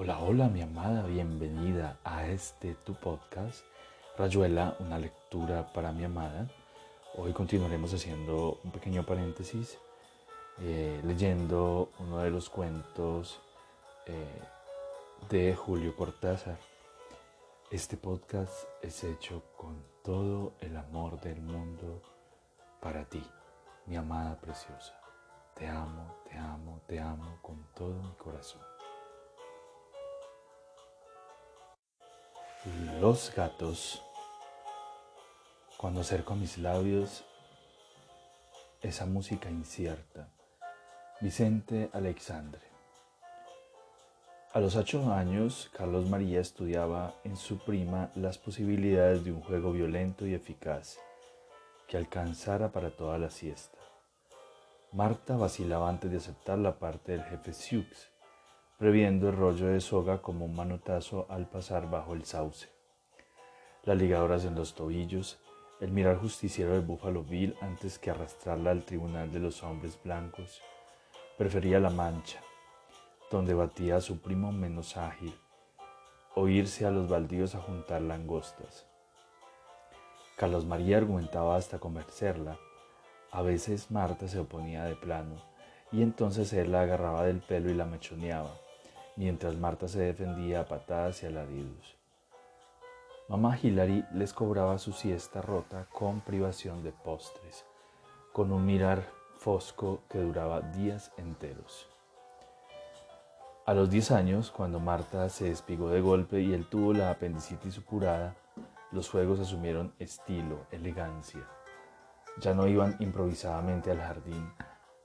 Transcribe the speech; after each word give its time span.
Hola, 0.00 0.20
hola 0.20 0.48
mi 0.48 0.62
amada, 0.62 1.02
bienvenida 1.02 1.98
a 2.04 2.28
este 2.28 2.76
tu 2.84 2.94
podcast, 2.94 3.64
Rayuela, 4.16 4.76
una 4.78 4.96
lectura 4.96 5.72
para 5.72 5.90
mi 5.90 6.04
amada. 6.04 6.46
Hoy 7.16 7.32
continuaremos 7.32 7.92
haciendo 7.92 8.60
un 8.62 8.70
pequeño 8.70 9.04
paréntesis, 9.04 9.76
eh, 10.60 11.00
leyendo 11.04 11.90
uno 11.98 12.18
de 12.18 12.30
los 12.30 12.48
cuentos 12.48 13.40
eh, 14.06 14.40
de 15.30 15.56
Julio 15.56 15.96
Cortázar. 15.96 16.58
Este 17.72 17.96
podcast 17.96 18.68
es 18.80 19.02
hecho 19.02 19.42
con 19.56 19.82
todo 20.04 20.52
el 20.60 20.76
amor 20.76 21.20
del 21.20 21.40
mundo 21.40 22.02
para 22.80 23.04
ti, 23.04 23.24
mi 23.86 23.96
amada 23.96 24.40
preciosa. 24.40 24.94
Te 25.56 25.66
amo, 25.66 26.14
te 26.30 26.38
amo, 26.38 26.82
te 26.86 27.00
amo 27.00 27.38
con 27.42 27.66
todo 27.74 28.00
mi 28.00 28.12
corazón. 28.12 28.67
Los 33.00 33.32
gatos. 33.36 34.02
Cuando 35.76 36.00
acerco 36.00 36.34
mis 36.34 36.58
labios 36.58 37.24
esa 38.82 39.06
música 39.06 39.48
incierta. 39.48 40.28
Vicente 41.20 41.88
Alexandre. 41.92 42.62
A 44.52 44.58
los 44.58 44.74
ocho 44.74 45.12
años, 45.12 45.70
Carlos 45.72 46.08
María 46.08 46.40
estudiaba 46.40 47.14
en 47.22 47.36
su 47.36 47.58
prima 47.58 48.10
las 48.16 48.38
posibilidades 48.38 49.24
de 49.24 49.30
un 49.30 49.40
juego 49.40 49.70
violento 49.70 50.26
y 50.26 50.34
eficaz 50.34 50.98
que 51.86 51.96
alcanzara 51.96 52.72
para 52.72 52.90
toda 52.90 53.18
la 53.18 53.30
siesta. 53.30 53.78
Marta 54.90 55.36
vacilaba 55.36 55.88
antes 55.88 56.10
de 56.10 56.16
aceptar 56.16 56.58
la 56.58 56.76
parte 56.76 57.12
del 57.12 57.22
jefe 57.22 57.52
Sioux, 57.52 57.86
previendo 58.78 59.28
el 59.28 59.36
rollo 59.36 59.66
de 59.66 59.80
soga 59.80 60.22
como 60.22 60.44
un 60.44 60.54
manotazo 60.54 61.26
al 61.30 61.48
pasar 61.48 61.90
bajo 61.90 62.14
el 62.14 62.24
sauce. 62.24 62.68
Las 63.82 63.98
ligadoras 63.98 64.44
en 64.44 64.54
los 64.54 64.74
tobillos, 64.74 65.40
el 65.80 65.90
mirar 65.90 66.18
justiciero 66.18 66.74
de 66.74 66.78
Buffalo 66.78 67.24
Bill 67.24 67.56
antes 67.60 67.98
que 67.98 68.10
arrastrarla 68.10 68.70
al 68.70 68.84
tribunal 68.84 69.32
de 69.32 69.40
los 69.40 69.64
hombres 69.64 69.98
blancos. 70.00 70.62
Prefería 71.36 71.80
la 71.80 71.90
mancha, 71.90 72.40
donde 73.32 73.52
batía 73.52 73.96
a 73.96 74.00
su 74.00 74.20
primo 74.20 74.52
menos 74.52 74.96
ágil, 74.96 75.34
o 76.36 76.46
irse 76.46 76.86
a 76.86 76.92
los 76.92 77.08
baldíos 77.08 77.56
a 77.56 77.60
juntar 77.60 78.02
langostas. 78.02 78.86
Carlos 80.36 80.64
María 80.64 80.98
argumentaba 80.98 81.56
hasta 81.56 81.80
convencerla, 81.80 82.56
a 83.32 83.42
veces 83.42 83.90
Marta 83.90 84.28
se 84.28 84.38
oponía 84.38 84.84
de 84.84 84.94
plano, 84.94 85.34
y 85.90 86.02
entonces 86.02 86.52
él 86.52 86.70
la 86.70 86.82
agarraba 86.82 87.24
del 87.24 87.40
pelo 87.40 87.70
y 87.70 87.74
la 87.74 87.84
mechoneaba, 87.84 88.54
mientras 89.18 89.56
Marta 89.56 89.88
se 89.88 89.98
defendía 89.98 90.60
a 90.60 90.68
patadas 90.68 91.24
y 91.24 91.26
alaridos. 91.26 91.96
Mamá 93.28 93.58
Hilary 93.60 94.04
les 94.14 94.32
cobraba 94.32 94.78
su 94.78 94.92
siesta 94.92 95.42
rota 95.42 95.88
con 95.92 96.20
privación 96.20 96.84
de 96.84 96.92
postres, 96.92 97.66
con 98.32 98.52
un 98.52 98.64
mirar 98.64 99.02
fosco 99.38 100.02
que 100.08 100.20
duraba 100.20 100.60
días 100.60 101.12
enteros. 101.16 101.88
A 103.66 103.74
los 103.74 103.90
diez 103.90 104.12
años, 104.12 104.52
cuando 104.52 104.78
Marta 104.78 105.28
se 105.28 105.46
despigó 105.46 105.90
de 105.90 106.00
golpe 106.00 106.40
y 106.40 106.54
él 106.54 106.66
tuvo 106.70 106.94
la 106.94 107.10
apendicitis 107.10 107.74
supurada, 107.74 108.36
los 108.92 109.10
juegos 109.10 109.40
asumieron 109.40 109.92
estilo, 109.98 110.60
elegancia. 110.70 111.44
Ya 112.40 112.54
no 112.54 112.68
iban 112.68 112.96
improvisadamente 113.00 113.90
al 113.90 113.98
jardín. 113.98 114.48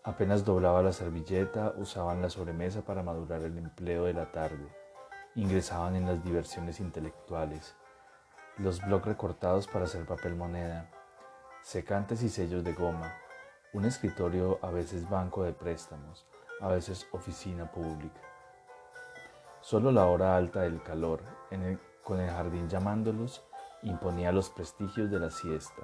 Apenas 0.06 0.44
doblaba 0.44 0.82
la 0.82 0.92
servilleta, 0.92 1.74
usaban 1.78 2.22
la 2.22 2.30
sobremesa 2.30 2.82
para 2.82 3.04
madurar 3.04 3.42
el 3.44 3.58
empleo 3.58 4.04
de 4.04 4.14
la 4.14 4.34
tarde. 4.34 4.68
Ingresaban 5.36 5.96
en 5.96 6.06
las 6.06 6.22
diversiones 6.22 6.82
intelectuales, 6.82 7.74
los 8.58 8.82
blocs 8.82 9.06
recortados 9.06 9.66
para 9.66 9.86
hacer 9.86 10.06
papel 10.06 10.36
moneda, 10.36 10.90
secantes 11.62 12.22
y 12.22 12.28
sellos 12.28 12.66
de 12.66 12.74
goma, 12.74 13.14
un 13.72 13.86
escritorio 13.86 14.60
a 14.62 14.72
veces 14.72 15.10
banco 15.10 15.44
de 15.44 15.54
préstamos, 15.54 16.28
a 16.60 16.68
veces 16.68 17.08
oficina 17.14 17.72
pública. 17.72 18.20
Solo 19.62 19.90
la 19.90 20.06
hora 20.08 20.36
alta 20.36 20.64
del 20.64 20.84
calor, 20.84 21.22
con 22.04 22.20
el 22.20 22.30
jardín 22.30 22.68
llamándolos, 22.68 23.46
imponía 23.84 24.34
los 24.34 24.50
prestigios 24.50 25.10
de 25.10 25.20
la 25.20 25.30
siesta. 25.30 25.84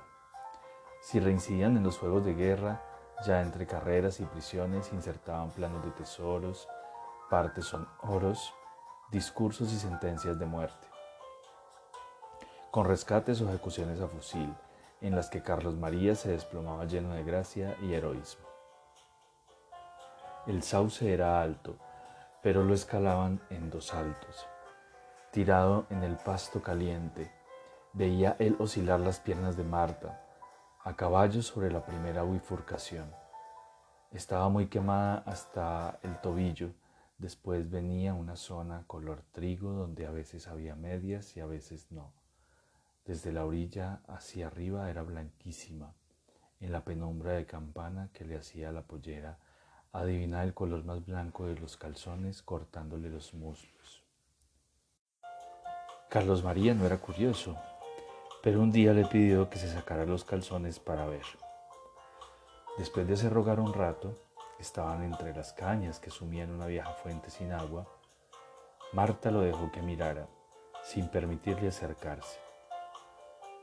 Si 0.99 1.21
reincidían 1.21 1.77
en 1.77 1.83
los 1.83 1.97
juegos 1.97 2.25
de 2.25 2.33
guerra, 2.33 2.83
ya 3.25 3.41
entre 3.41 3.67
carreras 3.67 4.19
y 4.19 4.25
prisiones 4.25 4.93
insertaban 4.93 5.51
planos 5.51 5.83
de 5.83 5.91
tesoros, 5.91 6.67
partes 7.29 7.65
son 7.65 7.87
oros, 8.01 8.53
discursos 9.11 9.71
y 9.73 9.77
sentencias 9.77 10.39
de 10.39 10.45
muerte. 10.45 10.87
Con 12.71 12.85
rescates 12.85 13.41
o 13.41 13.49
ejecuciones 13.49 13.99
a 13.99 14.07
fusil, 14.07 14.53
en 15.01 15.15
las 15.15 15.29
que 15.29 15.41
Carlos 15.41 15.75
María 15.75 16.15
se 16.15 16.31
desplomaba 16.31 16.85
lleno 16.85 17.13
de 17.13 17.23
gracia 17.23 17.75
y 17.81 17.93
heroísmo. 17.93 18.47
El 20.45 20.63
sauce 20.63 21.13
era 21.13 21.41
alto, 21.41 21.77
pero 22.41 22.63
lo 22.63 22.73
escalaban 22.73 23.41
en 23.49 23.69
dos 23.69 23.93
altos. 23.93 24.47
Tirado 25.31 25.85
en 25.89 26.03
el 26.03 26.15
pasto 26.17 26.61
caliente, 26.61 27.31
veía 27.93 28.35
él 28.39 28.55
oscilar 28.59 28.99
las 28.99 29.19
piernas 29.19 29.57
de 29.57 29.63
Marta, 29.63 30.28
a 30.81 30.95
caballo 30.95 31.41
sobre 31.41 31.71
la 31.71 31.85
primera 31.85 32.23
bifurcación. 32.23 33.11
Estaba 34.11 34.47
muy 34.47 34.67
quemada 34.67 35.23
hasta 35.25 35.99
el 36.03 36.19
tobillo, 36.21 36.71
después 37.17 37.69
venía 37.69 38.13
una 38.13 38.37
zona 38.37 38.85
color 38.87 39.23
trigo 39.33 39.73
donde 39.73 40.05
a 40.05 40.11
veces 40.11 40.47
había 40.47 40.75
medias 40.75 41.35
y 41.35 41.41
a 41.41 41.45
veces 41.45 41.91
no. 41.91 42.13
Desde 43.05 43.33
la 43.33 43.45
orilla 43.45 44.01
hacia 44.07 44.47
arriba 44.47 44.89
era 44.89 45.03
blanquísima, 45.03 45.93
en 46.61 46.71
la 46.71 46.85
penumbra 46.85 47.33
de 47.33 47.45
campana 47.45 48.09
que 48.13 48.23
le 48.23 48.37
hacía 48.37 48.71
la 48.71 48.83
pollera 48.83 49.37
adivinar 49.91 50.45
el 50.45 50.53
color 50.53 50.85
más 50.85 51.05
blanco 51.05 51.47
de 51.47 51.55
los 51.59 51.75
calzones 51.75 52.41
cortándole 52.41 53.09
los 53.09 53.33
muslos. 53.33 54.03
Carlos 56.09 56.43
María 56.43 56.73
no 56.73 56.85
era 56.85 56.97
curioso, 56.97 57.57
pero 58.41 58.61
un 58.61 58.71
día 58.71 58.93
le 58.93 59.05
pidió 59.05 59.49
que 59.49 59.57
se 59.57 59.67
sacara 59.67 60.05
los 60.05 60.23
calzones 60.23 60.79
para 60.79 61.05
ver. 61.05 61.25
Después 62.77 63.07
de 63.07 63.15
hacer 63.15 63.33
rogar 63.33 63.59
un 63.59 63.73
rato, 63.73 64.15
estaban 64.59 65.03
entre 65.03 65.35
las 65.35 65.51
cañas 65.51 65.99
que 65.99 66.09
sumían 66.09 66.51
una 66.51 66.65
vieja 66.65 66.91
fuente 66.93 67.29
sin 67.29 67.51
agua. 67.51 67.85
Marta 68.93 69.31
lo 69.31 69.41
dejó 69.41 69.71
que 69.71 69.81
mirara, 69.81 70.27
sin 70.83 71.09
permitirle 71.09 71.67
acercarse. 71.67 72.39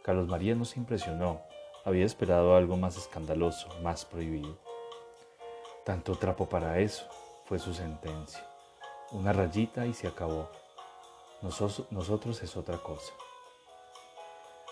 Carlos 0.02 0.28
María 0.28 0.54
no 0.54 0.64
se 0.64 0.78
impresionó, 0.78 1.40
había 1.84 2.04
esperado 2.04 2.54
algo 2.54 2.76
más 2.76 2.96
escandaloso, 2.96 3.68
más 3.82 4.04
prohibido. 4.04 4.58
Tanto 5.84 6.16
trapo 6.16 6.48
para 6.48 6.78
eso, 6.80 7.08
fue 7.46 7.58
su 7.58 7.72
sentencia. 7.72 8.44
Una 9.12 9.32
rayita 9.32 9.86
y 9.86 9.94
se 9.94 10.06
acabó. 10.06 10.50
nosotros 11.40 12.42
es 12.42 12.56
otra 12.56 12.78
cosa. 12.78 13.12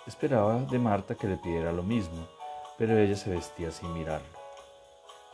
Esperaba 0.06 0.58
de 0.58 0.78
Marta 0.78 1.14
que 1.14 1.26
le 1.26 1.38
pidiera 1.38 1.72
lo 1.72 1.82
mismo, 1.82 2.28
pero 2.76 2.98
ella 2.98 3.16
se 3.16 3.30
vestía 3.30 3.70
sin 3.70 3.90
mirarlo. 3.94 4.38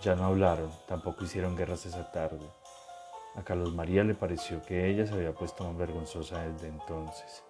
Ya 0.01 0.15
no 0.15 0.27
hablaron, 0.27 0.71
tampoco 0.87 1.25
hicieron 1.25 1.57
guerras 1.57 1.87
esa 1.87 2.13
tarde. 2.13 2.47
A 3.35 3.43
Carlos 3.43 3.75
María 3.75 4.05
le 4.05 4.15
pareció 4.15 4.63
que 4.63 4.89
ella 4.89 5.09
se 5.09 5.15
había 5.15 5.35
puesto 5.35 5.65
más 5.65 5.77
vergonzosa 5.77 6.43
desde 6.43 6.69
entonces. 6.69 7.43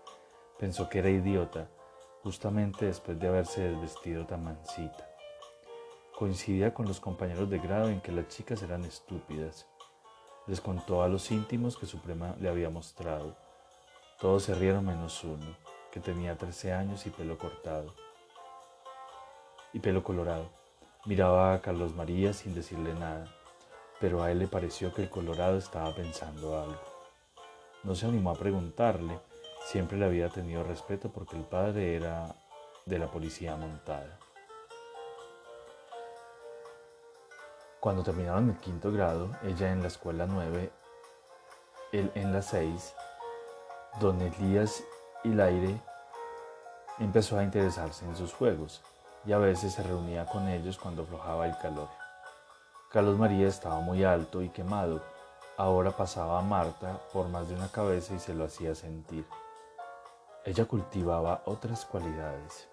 Pensó 0.59 0.89
que 0.89 1.01
era 1.01 1.11
idiota, 1.11 1.69
justamente 2.23 2.87
después 2.87 3.21
de 3.21 3.29
haberse 3.29 3.69
desvestido 3.69 4.25
tan 4.25 4.43
mansita. 4.43 5.07
Coincidía 6.19 6.73
con 6.73 6.87
los 6.87 7.01
compañeros 7.01 7.51
de 7.51 7.59
grado 7.59 7.91
en 7.91 8.01
que 8.01 8.13
las 8.13 8.29
chicas 8.29 8.63
eran 8.63 8.87
estúpidas. 8.87 9.67
Les 10.47 10.63
contó 10.63 11.03
a 11.03 11.09
los 11.09 11.31
íntimos 11.31 11.77
que 11.77 11.85
su 11.85 12.01
prima 12.01 12.35
le 12.41 12.49
había 12.49 12.71
mostrado. 12.71 13.37
Todos 14.19 14.45
se 14.45 14.55
rieron 14.55 14.87
menos 14.87 15.23
uno 15.23 15.70
que 15.91 16.01
tenía 16.01 16.37
13 16.37 16.73
años 16.73 17.07
y 17.07 17.11
pelo 17.11 17.39
cortado 17.39 17.95
y 19.73 19.81
pelo 19.81 20.03
colorado. 20.03 20.49
Miraba 21.07 21.55
a 21.55 21.61
Carlos 21.61 21.95
María 21.95 22.33
sin 22.33 22.55
decirle 22.55 22.95
nada, 22.95 23.25
pero 24.01 24.23
a 24.23 24.31
él 24.31 24.39
le 24.39 24.49
pareció 24.49 24.93
que 24.93 25.03
el 25.03 25.11
colorado 25.11 25.57
estaba 25.57 25.95
pensando 25.95 26.61
algo. 26.61 26.81
No 27.83 27.95
se 27.95 28.07
animó 28.07 28.31
a 28.31 28.39
preguntarle, 28.39 29.19
siempre 29.65 29.97
le 29.97 30.05
había 30.05 30.29
tenido 30.29 30.63
respeto 30.63 31.11
porque 31.11 31.37
el 31.37 31.45
padre 31.45 31.97
era 31.97 32.35
de 32.85 32.99
la 32.99 33.11
policía 33.11 33.57
montada. 33.57 34.19
Cuando 37.79 38.03
terminaron 38.03 38.51
el 38.51 38.59
quinto 38.59 38.93
grado, 38.93 39.31
ella 39.43 39.73
en 39.73 39.81
la 39.81 39.89
escuela 39.89 40.27
9, 40.27 40.71
él 41.93 42.13
en 42.15 42.33
la 42.33 42.43
6, 42.43 42.95
don 44.01 44.21
Elías 44.21 44.85
y 45.23 45.39
aire 45.41 45.81
empezó 46.99 47.39
a 47.39 47.43
interesarse 47.43 48.05
en 48.05 48.17
sus 48.17 48.33
juegos 48.33 48.83
y 49.27 49.33
a 49.33 49.39
veces 49.39 49.75
se 49.75 49.83
reunía 49.83 50.27
con 50.27 50.49
ellos 50.49 50.79
cuando 50.79 51.03
aflojaba 51.03 51.47
el 51.47 51.57
calor. 51.59 51.89
Carlos 52.91 53.19
María 53.19 53.49
estaba 53.49 53.81
muy 53.81 54.03
alto 54.03 54.43
y 54.43 54.49
quemado, 54.49 55.03
ahora 55.57 55.91
pasaba 55.91 56.39
a 56.39 56.43
Marta 56.43 57.01
por 57.13 57.29
más 57.29 57.49
de 57.49 57.55
una 57.55 57.69
cabeza 57.69 58.15
y 58.15 58.19
se 58.19 58.35
lo 58.35 58.45
hacía 58.45 58.75
sentir. 58.75 59.25
Ella 60.45 60.65
cultivaba 60.65 61.43
otras 61.45 61.85
cualidades, 61.85 62.69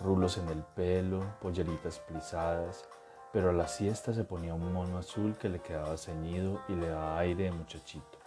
rulos 0.00 0.36
en 0.36 0.48
el 0.48 0.62
pelo, 0.62 1.24
polleritas 1.40 1.98
plisadas, 2.00 2.84
pero 3.32 3.50
a 3.50 3.54
la 3.54 3.66
siesta 3.66 4.12
se 4.12 4.24
ponía 4.24 4.54
un 4.54 4.72
mono 4.72 4.98
azul 4.98 5.36
que 5.38 5.48
le 5.48 5.60
quedaba 5.60 5.96
ceñido 5.96 6.60
y 6.68 6.74
le 6.74 6.88
daba 6.88 7.18
aire 7.18 7.44
de 7.44 7.52
muchachito. 7.52 8.21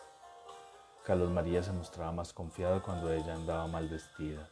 Carlos 1.05 1.29
María 1.29 1.61
se 1.61 1.71
mostraba 1.71 2.11
más 2.11 2.33
confiado 2.33 2.81
cuando 2.81 3.13
ella 3.13 3.35
andaba 3.35 3.67
mal 3.67 3.87
vestida. 3.87 4.49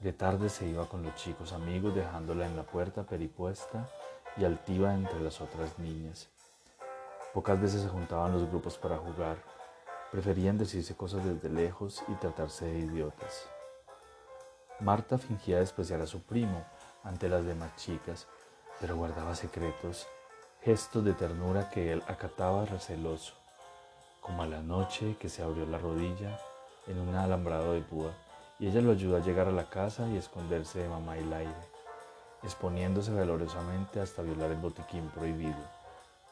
De 0.00 0.12
tarde 0.12 0.48
se 0.48 0.66
iba 0.66 0.88
con 0.88 1.04
los 1.04 1.14
chicos 1.14 1.52
amigos 1.52 1.94
dejándola 1.94 2.46
en 2.46 2.56
la 2.56 2.64
puerta 2.64 3.04
peripuesta 3.04 3.88
y 4.36 4.44
altiva 4.44 4.92
entre 4.92 5.20
las 5.20 5.40
otras 5.40 5.78
niñas. 5.78 6.28
Pocas 7.32 7.60
veces 7.60 7.82
se 7.82 7.88
juntaban 7.88 8.32
los 8.32 8.48
grupos 8.48 8.76
para 8.76 8.96
jugar. 8.96 9.36
Preferían 10.10 10.58
decirse 10.58 10.96
cosas 10.96 11.24
desde 11.24 11.48
lejos 11.48 12.02
y 12.08 12.14
tratarse 12.14 12.64
de 12.64 12.80
idiotas. 12.80 13.48
Marta 14.80 15.16
fingía 15.16 15.60
despreciar 15.60 16.00
a 16.00 16.06
su 16.06 16.22
primo 16.22 16.64
ante 17.04 17.28
las 17.28 17.44
demás 17.44 17.76
chicas, 17.76 18.26
pero 18.80 18.96
guardaba 18.96 19.36
secretos, 19.36 20.08
gestos 20.62 21.04
de 21.04 21.12
ternura 21.12 21.70
que 21.70 21.92
él 21.92 22.02
acataba 22.08 22.64
receloso, 22.64 23.34
como 24.20 24.42
a 24.42 24.46
la 24.46 24.60
noche 24.60 25.16
que 25.18 25.28
se 25.28 25.42
abrió 25.42 25.66
la 25.66 25.78
rodilla 25.78 26.38
en 26.86 26.98
un 26.98 27.14
alambrado 27.14 27.72
de 27.72 27.80
púa 27.80 28.12
y 28.58 28.68
ella 28.68 28.80
lo 28.80 28.92
ayudó 28.92 29.16
a 29.16 29.20
llegar 29.20 29.48
a 29.48 29.52
la 29.52 29.68
casa 29.68 30.08
y 30.08 30.16
esconderse 30.16 30.80
de 30.80 30.88
mamá 30.88 31.16
y 31.16 31.22
el 31.22 31.32
aire, 31.32 31.68
exponiéndose 32.42 33.12
valorosamente 33.12 34.00
hasta 34.00 34.22
violar 34.22 34.50
el 34.50 34.58
botiquín 34.58 35.08
prohibido 35.10 35.80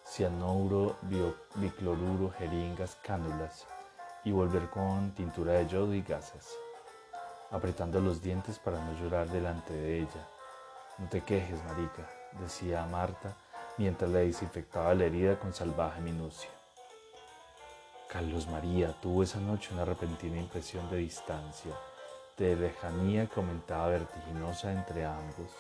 cianuro, 0.08 0.96
bicloruro, 1.56 2.31
jeringas, 2.38 2.96
cánulas 3.02 3.67
y 4.25 4.32
volver 4.32 4.70
con 4.70 5.11
tintura 5.12 5.52
de 5.52 5.69
yodo 5.69 5.94
y 5.94 6.02
gasas, 6.02 6.49
apretando 7.50 8.00
los 8.00 8.23
dientes 8.23 8.58
para 8.58 8.82
no 8.82 8.99
llorar 8.99 9.29
delante 9.29 9.75
de 9.75 9.99
ella. 9.99 10.29
No 10.99 11.08
te 11.08 11.20
quejes, 11.20 11.62
marica, 11.64 12.08
decía 12.40 12.87
Marta 12.87 13.37
mientras 13.76 14.11
le 14.11 14.20
desinfectaba 14.20 14.94
la 14.94 15.05
herida 15.05 15.38
con 15.38 15.52
salvaje 15.52 16.00
minucia. 16.00 16.50
Carlos 18.08 18.46
María 18.46 18.99
tuvo 19.02 19.22
esa 19.22 19.38
noche 19.38 19.75
una 19.75 19.84
repentina 19.84 20.38
impresión 20.38 20.88
de 20.88 20.96
distancia, 20.96 21.72
de 22.38 22.56
lejanía 22.56 23.26
que 23.26 23.38
aumentaba 23.38 23.88
vertiginosa 23.88 24.72
entre 24.72 25.05
ambos. 25.05 25.50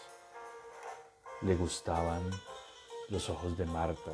Le 1.42 1.54
gustaban 1.56 2.22
los 3.10 3.28
ojos 3.28 3.58
de 3.58 3.66
Marta, 3.66 4.12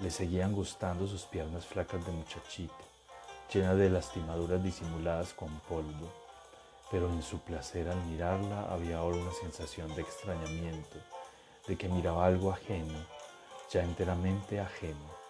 le 0.00 0.10
seguían 0.10 0.52
gustando 0.52 1.06
sus 1.06 1.22
piernas 1.22 1.64
flacas 1.64 2.04
de 2.04 2.10
muchachito, 2.10 2.74
llenas 3.54 3.76
de 3.76 3.90
lastimaduras 3.90 4.60
disimuladas 4.60 5.32
con 5.32 5.60
polvo, 5.60 6.12
pero 6.90 7.08
en 7.10 7.22
su 7.22 7.38
placer 7.42 7.88
al 7.88 8.04
mirarla 8.06 8.72
había 8.72 8.98
ahora 8.98 9.18
una 9.18 9.32
sensación 9.34 9.94
de 9.94 10.02
extrañamiento, 10.02 10.98
de 11.68 11.76
que 11.76 11.88
miraba 11.88 12.26
algo 12.26 12.50
ajeno, 12.50 13.06
ya 13.70 13.84
enteramente 13.84 14.58
ajeno. 14.58 15.21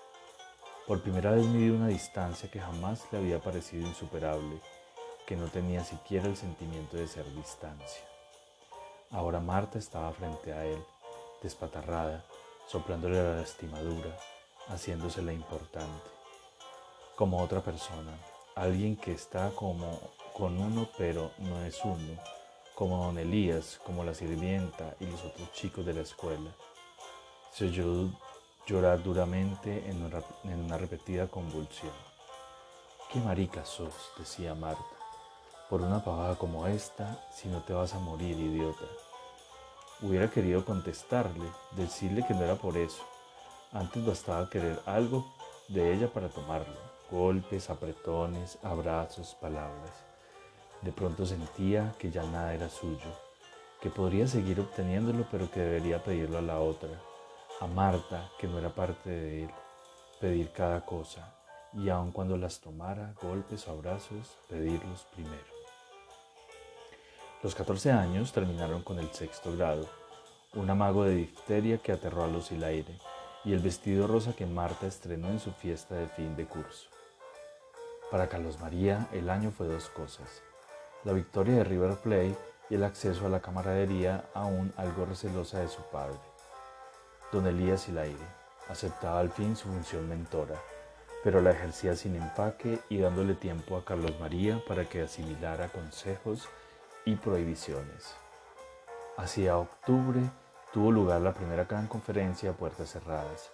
Por 0.86 1.00
primera 1.00 1.30
vez 1.30 1.46
midió 1.46 1.74
una 1.74 1.86
distancia 1.86 2.50
que 2.50 2.60
jamás 2.60 3.06
le 3.12 3.18
había 3.18 3.40
parecido 3.40 3.86
insuperable, 3.86 4.60
que 5.26 5.36
no 5.36 5.46
tenía 5.46 5.84
siquiera 5.84 6.26
el 6.26 6.36
sentimiento 6.36 6.96
de 6.96 7.06
ser 7.06 7.24
distancia. 7.36 8.02
Ahora 9.12 9.38
Marta 9.38 9.78
estaba 9.78 10.12
frente 10.12 10.52
a 10.52 10.64
él, 10.64 10.82
despatarrada, 11.40 12.24
soplándole 12.66 13.22
la 13.22 13.36
lastimadura, 13.36 14.16
haciéndosela 14.68 15.32
importante, 15.32 16.10
como 17.14 17.40
otra 17.40 17.60
persona, 17.60 18.18
alguien 18.56 18.96
que 18.96 19.12
está 19.12 19.50
como 19.50 20.00
con 20.34 20.58
uno 20.58 20.88
pero 20.98 21.30
no 21.38 21.62
es 21.62 21.78
uno, 21.84 22.18
como 22.74 23.04
don 23.04 23.18
Elías, 23.18 23.78
como 23.84 24.02
la 24.02 24.14
sirvienta 24.14 24.96
y 24.98 25.06
los 25.06 25.22
otros 25.24 25.52
chicos 25.52 25.86
de 25.86 25.94
la 25.94 26.00
escuela. 26.00 26.50
Se 27.52 27.66
oyó 27.66 28.10
llorar 28.66 29.02
duramente 29.02 29.88
en 29.90 30.02
una, 30.02 30.22
en 30.44 30.64
una 30.64 30.76
repetida 30.76 31.26
convulsión. 31.26 31.92
¡Qué 33.10 33.18
marica 33.20 33.64
sos! 33.64 33.92
decía 34.16 34.54
Marta. 34.54 34.82
Por 35.68 35.80
una 35.82 36.04
pavada 36.04 36.36
como 36.36 36.66
esta, 36.66 37.18
si 37.32 37.48
no 37.48 37.62
te 37.62 37.72
vas 37.72 37.94
a 37.94 37.98
morir, 37.98 38.38
idiota. 38.38 38.84
Hubiera 40.00 40.30
querido 40.30 40.64
contestarle, 40.64 41.44
decirle 41.72 42.24
que 42.26 42.34
no 42.34 42.42
era 42.42 42.54
por 42.56 42.76
eso, 42.76 43.02
antes 43.72 44.04
bastaba 44.04 44.50
querer 44.50 44.80
algo 44.86 45.24
de 45.68 45.92
ella 45.94 46.08
para 46.08 46.28
tomarlo. 46.28 46.76
Golpes, 47.10 47.70
apretones, 47.70 48.58
abrazos, 48.62 49.34
palabras. 49.40 49.92
De 50.82 50.92
pronto 50.92 51.26
sentía 51.26 51.94
que 51.98 52.10
ya 52.10 52.22
nada 52.24 52.54
era 52.54 52.68
suyo, 52.68 53.10
que 53.80 53.90
podría 53.90 54.26
seguir 54.26 54.60
obteniéndolo 54.60 55.26
pero 55.30 55.50
que 55.50 55.60
debería 55.60 56.02
pedirlo 56.02 56.38
a 56.38 56.42
la 56.42 56.58
otra, 56.58 56.90
a 57.62 57.66
Marta, 57.68 58.28
que 58.40 58.48
no 58.48 58.58
era 58.58 58.70
parte 58.70 59.08
de 59.08 59.44
él, 59.44 59.50
pedir 60.20 60.50
cada 60.50 60.84
cosa, 60.84 61.32
y 61.72 61.90
aun 61.90 62.10
cuando 62.10 62.36
las 62.36 62.58
tomara, 62.58 63.14
golpes 63.22 63.68
o 63.68 63.70
abrazos, 63.70 64.36
pedirlos 64.48 65.06
primero. 65.14 65.52
Los 67.40 67.54
14 67.54 67.92
años 67.92 68.32
terminaron 68.32 68.82
con 68.82 68.98
el 68.98 69.12
sexto 69.12 69.56
grado, 69.56 69.88
un 70.54 70.68
amago 70.70 71.04
de 71.04 71.14
difteria 71.14 71.78
que 71.78 71.92
aterró 71.92 72.24
a 72.24 72.26
los 72.26 72.50
aire 72.50 72.98
y 73.44 73.52
el 73.52 73.60
vestido 73.60 74.08
rosa 74.08 74.34
que 74.34 74.44
Marta 74.44 74.88
estrenó 74.88 75.28
en 75.28 75.38
su 75.38 75.52
fiesta 75.52 75.94
de 75.94 76.08
fin 76.08 76.34
de 76.34 76.46
curso. 76.46 76.88
Para 78.10 78.28
Carlos 78.28 78.58
María 78.58 79.06
el 79.12 79.30
año 79.30 79.52
fue 79.52 79.68
dos 79.68 79.88
cosas, 79.88 80.42
la 81.04 81.12
victoria 81.12 81.54
de 81.54 81.64
River 81.64 81.96
Plate 81.98 82.36
y 82.70 82.74
el 82.74 82.82
acceso 82.82 83.26
a 83.26 83.30
la 83.30 83.40
camaradería 83.40 84.24
aún 84.34 84.72
algo 84.76 85.04
recelosa 85.04 85.60
de 85.60 85.68
su 85.68 85.82
padre. 85.92 86.31
Don 87.32 87.46
Elías 87.46 87.88
Hilaire 87.88 88.26
aceptaba 88.68 89.18
al 89.18 89.30
fin 89.30 89.56
su 89.56 89.68
función 89.68 90.06
mentora, 90.06 90.56
pero 91.24 91.40
la 91.40 91.52
ejercía 91.52 91.96
sin 91.96 92.14
empaque 92.14 92.78
y 92.90 92.98
dándole 92.98 93.34
tiempo 93.34 93.76
a 93.76 93.84
Carlos 93.86 94.12
María 94.20 94.62
para 94.68 94.84
que 94.84 95.00
asimilara 95.00 95.68
consejos 95.68 96.46
y 97.06 97.16
prohibiciones. 97.16 98.14
Hacia 99.16 99.56
octubre 99.56 100.20
tuvo 100.74 100.90
lugar 100.92 101.22
la 101.22 101.32
primera 101.32 101.64
gran 101.64 101.86
conferencia 101.86 102.50
a 102.50 102.54
puertas 102.54 102.90
cerradas. 102.90 103.50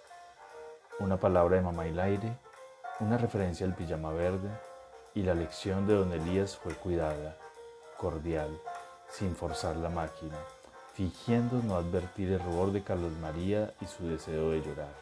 Una 0.99 1.17
palabra 1.17 1.55
de 1.55 1.61
mamá 1.61 1.87
y 1.87 1.91
el 1.91 1.99
aire, 2.01 2.37
una 2.99 3.17
referencia 3.17 3.65
al 3.65 3.75
pijama 3.75 4.11
verde 4.11 4.49
y 5.13 5.23
la 5.23 5.33
lección 5.33 5.87
de 5.87 5.95
don 5.95 6.11
Elías 6.11 6.57
fue 6.57 6.73
cuidada, 6.73 7.37
cordial, 7.97 8.59
sin 9.09 9.35
forzar 9.35 9.77
la 9.77 9.89
máquina, 9.89 10.37
fingiendo 10.99 11.61
no 11.63 11.77
advertir 11.77 12.29
el 12.33 12.41
rubor 12.41 12.73
de 12.73 12.83
Carlos 12.83 13.13
María 13.21 13.73
y 13.79 13.85
su 13.85 14.05
deseo 14.05 14.49
de 14.49 14.61
llorar, 14.61 14.93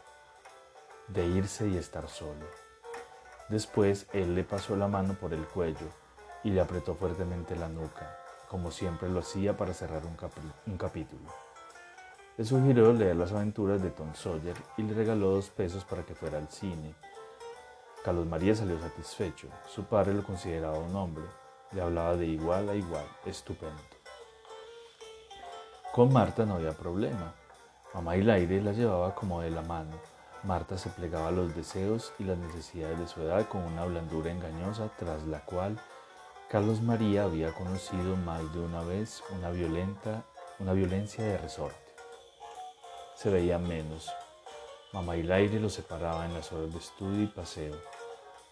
de 1.08 1.26
irse 1.26 1.68
y 1.68 1.76
estar 1.76 2.08
solo. 2.08 2.46
Después 3.50 4.06
él 4.14 4.36
le 4.36 4.44
pasó 4.44 4.76
la 4.76 4.88
mano 4.88 5.16
por 5.16 5.34
el 5.34 5.44
cuello 5.48 5.88
y 6.44 6.52
le 6.52 6.62
apretó 6.62 6.94
fuertemente 6.94 7.56
la 7.56 7.68
nuca, 7.68 8.16
como 8.48 8.70
siempre 8.70 9.10
lo 9.10 9.22
hacía 9.22 9.58
para 9.58 9.74
cerrar 9.74 10.04
un, 10.06 10.16
un 10.72 10.78
capítulo. 10.78 11.32
Le 12.38 12.46
sugirió 12.46 12.94
leer 12.94 13.16
las 13.16 13.32
aventuras 13.32 13.82
de 13.82 13.90
Tom 13.90 14.14
Sawyer 14.14 14.56
y 14.78 14.84
le 14.84 14.94
regaló 14.94 15.32
dos 15.32 15.50
pesos 15.50 15.84
para 15.84 16.04
que 16.04 16.14
fuera 16.14 16.38
al 16.38 16.50
cine. 16.50 16.94
Carlos 18.06 18.28
María 18.28 18.54
salió 18.54 18.80
satisfecho. 18.80 19.48
Su 19.68 19.86
padre 19.86 20.14
lo 20.14 20.24
consideraba 20.24 20.78
un 20.78 20.96
hombre. 20.96 21.24
Le 21.72 21.82
hablaba 21.82 22.16
de 22.16 22.28
igual 22.28 22.70
a 22.70 22.76
igual, 22.76 23.08
estupendo. 23.26 23.97
Con 25.98 26.14
Marta 26.14 26.46
no 26.46 26.54
había 26.54 26.74
problema. 26.74 27.34
Mamá 27.96 28.18
y 28.18 28.30
aire 28.30 28.62
la 28.62 28.72
llevaba 28.72 29.16
como 29.16 29.42
de 29.42 29.50
la 29.50 29.64
mano. 29.64 29.96
Marta 30.44 30.78
se 30.78 30.92
plegaba 30.92 31.30
a 31.30 31.32
los 31.32 31.56
deseos 31.56 32.14
y 32.20 32.24
las 32.24 32.38
necesidades 32.38 33.00
de 33.00 33.08
su 33.08 33.24
edad 33.24 33.48
con 33.48 33.64
una 33.64 33.84
blandura 33.84 34.30
engañosa 34.30 34.92
tras 35.00 35.24
la 35.24 35.40
cual 35.40 35.80
Carlos 36.52 36.84
María 36.84 37.24
había 37.24 37.52
conocido 37.52 38.16
más 38.16 38.54
de 38.54 38.60
una 38.60 38.84
vez 38.84 39.24
una 39.36 39.50
violenta, 39.50 40.24
una 40.60 40.74
violencia 40.74 41.24
de 41.24 41.40
resorte 41.40 41.88
se 43.16 43.32
veían 43.32 43.68
menos. 43.68 44.12
Mamá 44.94 45.18
y 45.18 45.32
aire 45.32 45.60
los 45.60 45.74
separaba 45.74 46.28
en 46.28 46.36
las 46.36 46.52
horas 46.52 46.72
de 46.72 46.78
estudio 46.78 47.24
y 47.24 47.26
paseo. 47.26 47.76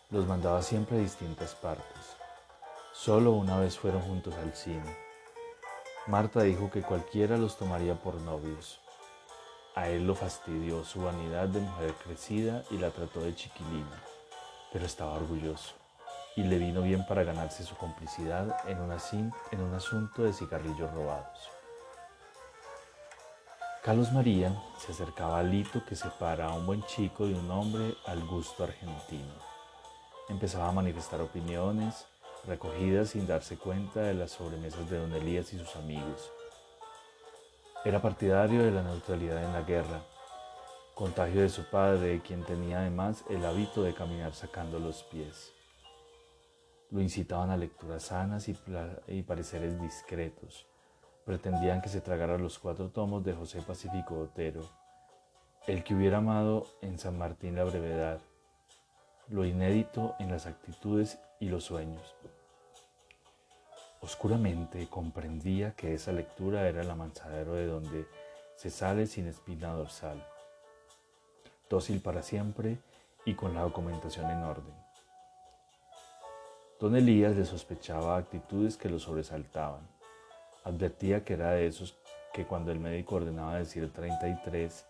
Los 0.09 0.25
mandaba 0.25 0.63
siempre 0.63 0.97
a 0.97 1.01
distintas 1.01 1.53
partes. 1.53 2.17
Solo 2.91 3.33
una 3.33 3.59
vez 3.59 3.77
fueron 3.77 4.01
juntos 4.01 4.33
al 4.33 4.55
cine. 4.55 5.04
Marta 6.07 6.43
dijo 6.43 6.69
que 6.69 6.83
cualquiera 6.83 7.35
los 7.35 7.57
tomaría 7.57 7.95
por 7.95 8.15
novios. 8.21 8.79
A 9.74 9.89
él 9.89 10.05
lo 10.05 10.13
fastidió 10.13 10.83
su 10.83 11.01
vanidad 11.01 11.47
de 11.47 11.62
mujer 11.62 11.95
crecida 11.95 12.63
y 12.69 12.77
la 12.77 12.91
trató 12.91 13.21
de 13.21 13.33
chiquilina, 13.33 14.03
pero 14.71 14.85
estaba 14.85 15.13
orgulloso 15.13 15.74
y 16.35 16.43
le 16.43 16.59
vino 16.59 16.83
bien 16.83 17.05
para 17.07 17.24
ganarse 17.24 17.63
su 17.63 17.75
complicidad 17.75 18.55
en, 18.69 18.79
un 18.81 19.74
asunto 19.74 20.24
de 20.24 20.33
cigarrillos 20.33 20.93
robados. 20.93 21.50
Carlos 23.83 24.12
María 24.12 24.55
se 24.77 24.91
acercaba 24.91 25.39
al 25.39 25.51
hito 25.51 25.83
que 25.85 25.95
separa 25.95 26.47
a 26.47 26.53
un 26.53 26.67
buen 26.67 26.83
chico 26.83 27.25
de 27.25 27.33
un 27.33 27.50
hombre 27.50 27.95
al 28.05 28.24
gusto 28.27 28.63
argentino. 28.63 29.33
Empezaba 30.29 30.69
a 30.69 30.71
manifestar 30.71 31.21
opiniones 31.21 32.05
recogidas 32.47 33.09
sin 33.09 33.27
darse 33.27 33.57
cuenta 33.57 34.01
de 34.01 34.13
las 34.13 34.31
sobremesas 34.31 34.89
de 34.89 34.99
don 34.99 35.13
Elías 35.13 35.53
y 35.53 35.57
sus 35.57 35.75
amigos. 35.75 36.31
Era 37.83 38.01
partidario 38.01 38.63
de 38.63 38.71
la 38.71 38.83
neutralidad 38.83 39.43
en 39.43 39.53
la 39.53 39.61
guerra, 39.61 40.01
contagio 40.93 41.41
de 41.41 41.49
su 41.49 41.63
padre, 41.69 42.21
quien 42.21 42.43
tenía 42.43 42.79
además 42.79 43.23
el 43.29 43.45
hábito 43.45 43.83
de 43.83 43.93
caminar 43.93 44.33
sacando 44.33 44.79
los 44.79 45.03
pies. 45.03 45.51
Lo 46.89 47.01
incitaban 47.01 47.49
a 47.49 47.57
lecturas 47.57 48.03
sanas 48.03 48.47
y, 48.47 48.57
y 49.07 49.23
pareceres 49.23 49.81
discretos 49.81 50.67
pretendían 51.25 51.81
que 51.81 51.89
se 51.89 52.01
tragara 52.01 52.37
los 52.37 52.59
cuatro 52.59 52.89
tomos 52.89 53.23
de 53.23 53.33
José 53.33 53.61
Pacífico 53.61 54.19
Otero, 54.19 54.61
el 55.67 55.83
que 55.83 55.95
hubiera 55.95 56.19
amado 56.19 56.67
en 56.81 56.99
San 56.99 57.17
Martín 57.17 57.55
la 57.55 57.63
brevedad, 57.63 58.19
lo 59.27 59.43
inédito 59.43 60.13
en 60.19 60.29
las 60.29 60.45
actitudes 60.45 61.19
los 61.49 61.63
sueños. 61.63 62.15
Oscuramente 64.01 64.87
comprendía 64.87 65.75
que 65.75 65.93
esa 65.93 66.11
lectura 66.11 66.67
era 66.67 66.81
el 66.81 66.89
amansadero 66.89 67.53
de 67.53 67.65
donde 67.65 68.07
se 68.55 68.69
sale 68.69 69.07
sin 69.07 69.27
espina 69.27 69.73
dorsal, 69.73 70.25
dócil 71.69 72.01
para 72.01 72.21
siempre 72.21 72.77
y 73.25 73.33
con 73.33 73.53
la 73.53 73.61
documentación 73.61 74.29
en 74.29 74.43
orden. 74.43 74.75
Don 76.79 76.95
Elías 76.95 77.35
le 77.35 77.45
sospechaba 77.45 78.17
actitudes 78.17 78.77
que 78.77 78.89
lo 78.89 78.99
sobresaltaban 78.99 79.95
Advertía 80.65 81.23
que 81.23 81.35
era 81.35 81.51
de 81.51 81.67
esos 81.67 81.95
que 82.33 82.45
cuando 82.47 82.71
el 82.71 82.79
médico 82.79 83.15
ordenaba 83.15 83.59
decir 83.59 83.93
33, 83.93 84.83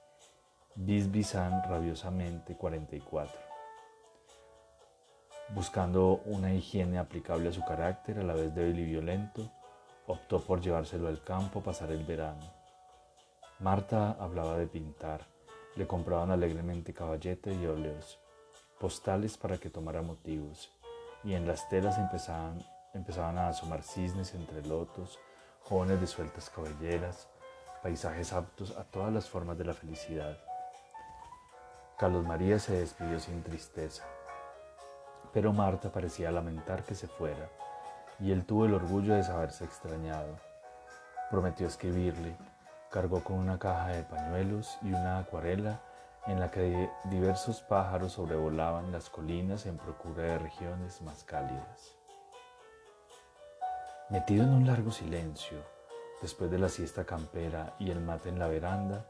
bisbisan 0.75 1.63
rabiosamente 1.69 2.55
44. 2.55 3.54
Buscando 5.49 6.21
una 6.25 6.51
higiene 6.53 6.97
aplicable 6.97 7.49
a 7.49 7.53
su 7.53 7.63
carácter, 7.63 8.17
a 8.17 8.23
la 8.23 8.33
vez 8.33 8.53
débil 8.55 8.79
y 8.79 8.85
violento, 8.85 9.51
optó 10.07 10.39
por 10.41 10.59
llevárselo 10.59 11.07
al 11.07 11.23
campo 11.23 11.59
a 11.59 11.63
pasar 11.63 11.91
el 11.91 12.03
verano. 12.03 12.51
Marta 13.59 14.17
hablaba 14.19 14.57
de 14.57 14.65
pintar, 14.65 15.21
le 15.75 15.85
compraban 15.85 16.31
alegremente 16.31 16.93
caballetes 16.93 17.55
y 17.55 17.65
óleos, 17.67 18.19
postales 18.79 19.37
para 19.37 19.57
que 19.59 19.69
tomara 19.69 20.01
motivos, 20.01 20.71
y 21.23 21.35
en 21.35 21.47
las 21.47 21.69
telas 21.69 21.99
empezaban, 21.99 22.59
empezaban 22.93 23.37
a 23.37 23.49
asomar 23.49 23.83
cisnes 23.83 24.33
entre 24.33 24.65
lotos, 24.65 25.19
jóvenes 25.61 26.01
de 26.01 26.07
sueltas 26.07 26.49
cabelleras, 26.49 27.29
paisajes 27.83 28.33
aptos 28.33 28.75
a 28.77 28.83
todas 28.83 29.13
las 29.13 29.29
formas 29.29 29.59
de 29.59 29.65
la 29.65 29.73
felicidad. 29.73 30.37
Carlos 31.99 32.25
María 32.25 32.57
se 32.57 32.73
despidió 32.79 33.19
sin 33.19 33.43
tristeza, 33.43 34.03
pero 35.36 35.51
Marta 35.51 35.92
parecía 35.92 36.32
lamentar 36.32 36.84
que 36.84 36.96
se 36.96 37.10
fuera, 37.10 37.50
y 38.22 38.32
él 38.32 38.46
tuvo 38.46 38.63
el 38.63 38.74
orgullo 38.74 39.15
de 39.15 39.24
saberse 39.25 39.65
extrañado. 39.65 40.39
Prometió 41.30 41.68
escribirle, 41.68 42.38
cargó 42.89 43.22
con 43.22 43.39
una 43.39 43.60
caja 43.60 43.89
de 43.89 44.04
pañuelos 44.04 44.77
y 44.82 44.94
una 44.94 45.20
acuarela 45.20 45.82
en 46.25 46.39
la 46.39 46.51
que 46.51 46.89
diversos 47.12 47.60
pájaros 47.63 48.13
sobrevolaban 48.13 48.94
las 48.94 49.10
colinas 49.10 49.65
en 49.65 49.77
procura 49.77 50.24
de 50.24 50.39
regiones 50.39 51.01
más 51.01 51.25
cálidas. 51.25 51.98
Metido 54.10 54.46
en 54.46 54.54
un 54.54 54.65
largo 54.65 54.92
silencio, 54.92 55.58
después 56.22 56.50
de 56.50 56.60
la 56.60 56.70
siesta 56.70 57.04
campera 57.04 57.75
y 57.77 57.92
el 57.92 58.00
mate 58.00 58.30
en 58.30 58.39
la 58.39 58.48
veranda, 58.48 59.06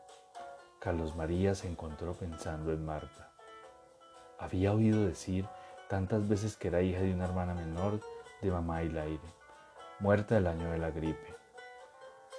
Carlos 0.80 1.16
María 1.16 1.54
se 1.54 1.70
encontró 1.70 2.14
pensando 2.14 2.74
en 2.74 2.84
Marta. 2.84 3.30
Había 4.40 4.74
oído 4.74 5.06
decir 5.06 5.48
tantas 5.88 6.28
veces 6.28 6.58
que 6.58 6.70
era 6.70 6.82
hija 6.82 7.00
de 7.00 7.14
una 7.14 7.26
hermana 7.26 7.54
menor 7.54 8.00
de 8.42 8.52
mamá 8.52 8.84
y 8.84 8.98
aire, 8.98 9.34
muerta 10.00 10.38
el 10.38 10.48
año 10.48 10.72
de 10.72 10.78
la 10.78 10.92
gripe. 10.92 11.36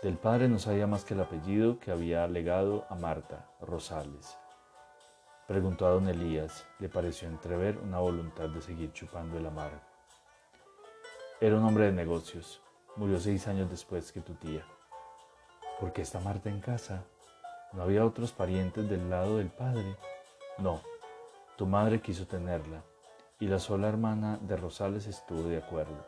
Del 0.02 0.18
padre 0.18 0.48
no 0.48 0.58
sabía 0.58 0.86
más 0.86 1.04
que 1.04 1.14
el 1.14 1.20
apellido 1.20 1.78
que 1.78 1.90
había 1.90 2.26
legado 2.26 2.86
a 2.90 2.94
Marta, 2.96 3.48
Rosales. 3.60 4.36
Preguntó 5.46 5.86
a 5.86 5.90
don 5.90 6.08
Elías, 6.08 6.66
le 6.80 6.88
pareció 6.88 7.28
entrever 7.28 7.78
una 7.78 7.98
voluntad 7.98 8.48
de 8.48 8.60
seguir 8.60 8.92
chupando 8.92 9.38
el 9.38 9.46
amargo. 9.46 9.80
Era 11.40 11.56
un 11.56 11.64
hombre 11.64 11.86
de 11.86 11.92
negocios. 11.92 12.60
Murió 12.96 13.20
seis 13.20 13.46
años 13.46 13.70
después 13.70 14.10
que 14.10 14.20
tu 14.20 14.34
tía. 14.34 14.64
¿Por 15.78 15.92
qué 15.92 16.02
está 16.02 16.18
Marta 16.18 16.48
en 16.48 16.60
casa? 16.60 17.04
¿No 17.72 17.82
había 17.82 18.04
otros 18.04 18.32
parientes 18.32 18.88
del 18.88 19.08
lado 19.08 19.38
del 19.38 19.50
padre? 19.50 19.96
No, 20.58 20.80
tu 21.56 21.66
madre 21.66 22.00
quiso 22.00 22.26
tenerla 22.26 22.82
y 23.38 23.48
la 23.48 23.58
sola 23.58 23.88
hermana 23.88 24.38
de 24.40 24.56
Rosales 24.56 25.06
estuvo 25.06 25.42
de 25.48 25.58
acuerdo. 25.58 26.06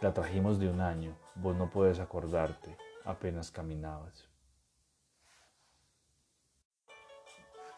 La 0.00 0.14
trajimos 0.14 0.58
de 0.58 0.68
un 0.68 0.80
año, 0.80 1.14
vos 1.34 1.54
no 1.56 1.68
puedes 1.68 2.00
acordarte, 2.00 2.76
apenas 3.04 3.50
caminabas. 3.50 4.28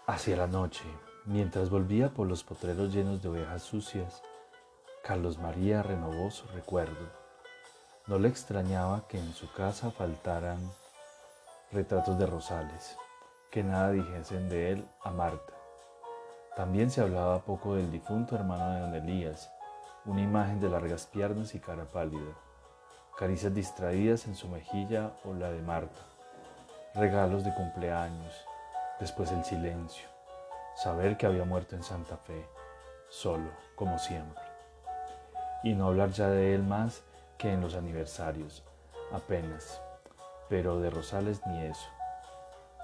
Hacia 0.06 0.36
la 0.36 0.46
noche, 0.46 0.84
mientras 1.24 1.68
volvía 1.68 2.14
por 2.14 2.28
los 2.28 2.44
potreros 2.44 2.92
llenos 2.92 3.22
de 3.22 3.28
ovejas 3.28 3.62
sucias, 3.62 4.22
Carlos 5.02 5.38
María 5.38 5.82
renovó 5.82 6.30
su 6.30 6.46
recuerdo. 6.48 7.10
No 8.06 8.18
le 8.18 8.28
extrañaba 8.28 9.08
que 9.08 9.18
en 9.18 9.32
su 9.32 9.52
casa 9.52 9.90
faltaran 9.90 10.60
retratos 11.72 12.18
de 12.18 12.26
Rosales, 12.26 12.96
que 13.50 13.64
nada 13.64 13.90
dijesen 13.90 14.48
de 14.48 14.72
él 14.72 14.88
a 15.02 15.10
Marta. 15.10 15.51
También 16.56 16.90
se 16.90 17.00
hablaba 17.00 17.40
poco 17.40 17.76
del 17.76 17.90
difunto 17.90 18.36
hermano 18.36 18.74
de 18.74 18.80
don 18.80 18.94
Elías, 18.94 19.50
una 20.04 20.20
imagen 20.20 20.60
de 20.60 20.68
largas 20.68 21.06
piernas 21.06 21.54
y 21.54 21.60
cara 21.60 21.84
pálida, 21.84 22.32
caricias 23.16 23.54
distraídas 23.54 24.26
en 24.26 24.34
su 24.34 24.48
mejilla 24.48 25.12
o 25.24 25.32
la 25.32 25.50
de 25.50 25.62
Marta, 25.62 26.00
regalos 26.94 27.44
de 27.44 27.54
cumpleaños, 27.54 28.34
después 29.00 29.30
el 29.32 29.44
silencio, 29.44 30.08
saber 30.76 31.16
que 31.16 31.26
había 31.26 31.44
muerto 31.44 31.76
en 31.76 31.82
Santa 31.82 32.16
Fe, 32.16 32.46
solo, 33.08 33.50
como 33.74 33.98
siempre 33.98 34.52
y 35.62 35.74
no 35.74 35.86
hablar 35.86 36.10
ya 36.10 36.28
de 36.28 36.54
él 36.54 36.62
más 36.62 37.02
que 37.38 37.52
en 37.52 37.60
los 37.60 37.74
aniversarios, 37.74 38.64
apenas, 39.12 39.80
pero 40.48 40.80
de 40.80 40.90
Rosales 40.90 41.40
ni 41.46 41.62
eso. 41.64 41.88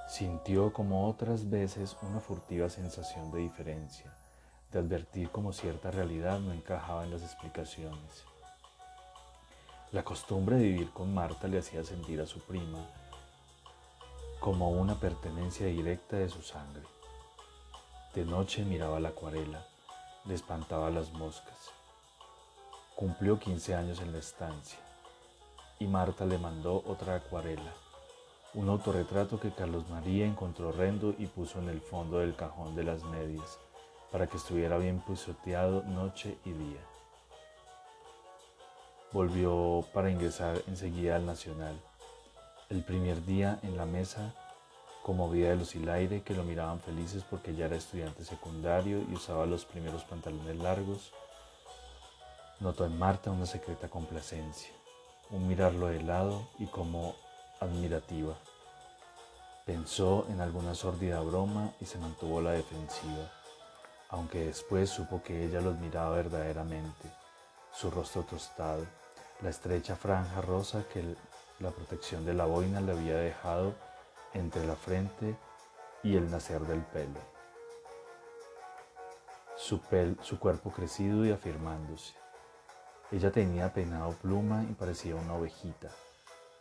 Sintió 0.08 0.72
como 0.72 1.08
otras 1.08 1.48
veces 1.48 1.96
una 2.02 2.18
furtiva 2.18 2.68
sensación 2.68 3.30
de 3.30 3.40
diferencia, 3.40 4.12
de 4.72 4.80
advertir 4.80 5.30
como 5.30 5.52
cierta 5.52 5.90
realidad 5.90 6.40
no 6.40 6.52
encajaba 6.52 7.04
en 7.04 7.10
las 7.10 7.22
explicaciones. 7.22 8.24
La 9.92 10.02
costumbre 10.02 10.56
de 10.56 10.64
vivir 10.64 10.90
con 10.90 11.14
Marta 11.14 11.46
le 11.46 11.58
hacía 11.58 11.84
sentir 11.84 12.20
a 12.20 12.26
su 12.26 12.40
prima 12.40 12.84
como 14.40 14.70
una 14.70 14.98
pertenencia 14.98 15.66
directa 15.66 16.16
de 16.16 16.28
su 16.28 16.42
sangre. 16.42 16.82
De 18.14 18.24
noche 18.24 18.64
miraba 18.64 18.98
la 18.98 19.10
acuarela, 19.10 19.64
le 20.24 20.34
espantaba 20.34 20.90
las 20.90 21.12
moscas 21.12 21.70
Cumplió 22.98 23.38
15 23.38 23.76
años 23.76 24.00
en 24.00 24.10
la 24.10 24.18
estancia 24.18 24.80
y 25.78 25.86
Marta 25.86 26.26
le 26.26 26.36
mandó 26.36 26.82
otra 26.84 27.14
acuarela, 27.14 27.72
un 28.58 28.68
autorretrato 28.68 29.38
que 29.38 29.52
Carlos 29.52 29.88
María 29.88 30.26
encontró 30.26 30.70
horrendo 30.70 31.14
y 31.16 31.26
puso 31.26 31.60
en 31.60 31.68
el 31.68 31.80
fondo 31.80 32.18
del 32.18 32.34
cajón 32.34 32.74
de 32.74 32.82
las 32.82 33.04
medias 33.04 33.56
para 34.10 34.26
que 34.26 34.36
estuviera 34.36 34.78
bien 34.78 34.98
pisoteado 34.98 35.84
noche 35.84 36.36
y 36.44 36.50
día. 36.50 36.80
Volvió 39.12 39.84
para 39.94 40.10
ingresar 40.10 40.60
enseguida 40.66 41.14
al 41.14 41.24
Nacional. 41.24 41.80
El 42.68 42.82
primer 42.82 43.24
día 43.24 43.60
en 43.62 43.76
la 43.76 43.86
mesa, 43.86 44.34
conmovida 45.04 45.50
de 45.50 45.56
los 45.56 45.76
Hilaire 45.76 46.22
que 46.22 46.34
lo 46.34 46.42
miraban 46.42 46.80
felices 46.80 47.22
porque 47.30 47.54
ya 47.54 47.66
era 47.66 47.76
estudiante 47.76 48.24
secundario 48.24 49.02
y 49.08 49.14
usaba 49.14 49.46
los 49.46 49.66
primeros 49.66 50.02
pantalones 50.02 50.56
largos, 50.56 51.12
Notó 52.58 52.84
en 52.84 52.98
Marta 52.98 53.30
una 53.30 53.46
secreta 53.46 53.88
complacencia, 53.88 54.72
un 55.30 55.46
mirarlo 55.46 55.86
de 55.86 56.02
lado 56.02 56.48
y 56.58 56.66
como 56.66 57.14
admirativa. 57.60 58.34
Pensó 59.68 60.24
en 60.30 60.40
alguna 60.40 60.74
sórdida 60.74 61.20
broma 61.20 61.74
y 61.78 61.84
se 61.84 61.98
mantuvo 61.98 62.40
la 62.40 62.52
defensiva, 62.52 63.30
aunque 64.08 64.46
después 64.46 64.88
supo 64.88 65.22
que 65.22 65.44
ella 65.44 65.60
lo 65.60 65.68
admiraba 65.68 66.16
verdaderamente, 66.16 67.12
su 67.70 67.90
rostro 67.90 68.22
tostado, 68.22 68.86
la 69.42 69.50
estrecha 69.50 69.94
franja 69.94 70.40
rosa 70.40 70.84
que 70.90 71.14
la 71.58 71.70
protección 71.70 72.24
de 72.24 72.32
la 72.32 72.46
boina 72.46 72.80
le 72.80 72.92
había 72.92 73.18
dejado 73.18 73.74
entre 74.32 74.66
la 74.66 74.74
frente 74.74 75.36
y 76.02 76.16
el 76.16 76.30
nacer 76.30 76.62
del 76.62 76.80
pelo. 76.80 77.20
Su, 79.54 79.82
su 80.22 80.38
cuerpo 80.38 80.70
crecido 80.70 81.26
y 81.26 81.30
afirmándose, 81.30 82.14
ella 83.12 83.30
tenía 83.30 83.74
peinado 83.74 84.12
pluma 84.12 84.62
y 84.62 84.72
parecía 84.72 85.14
una 85.14 85.34
ovejita. 85.34 85.90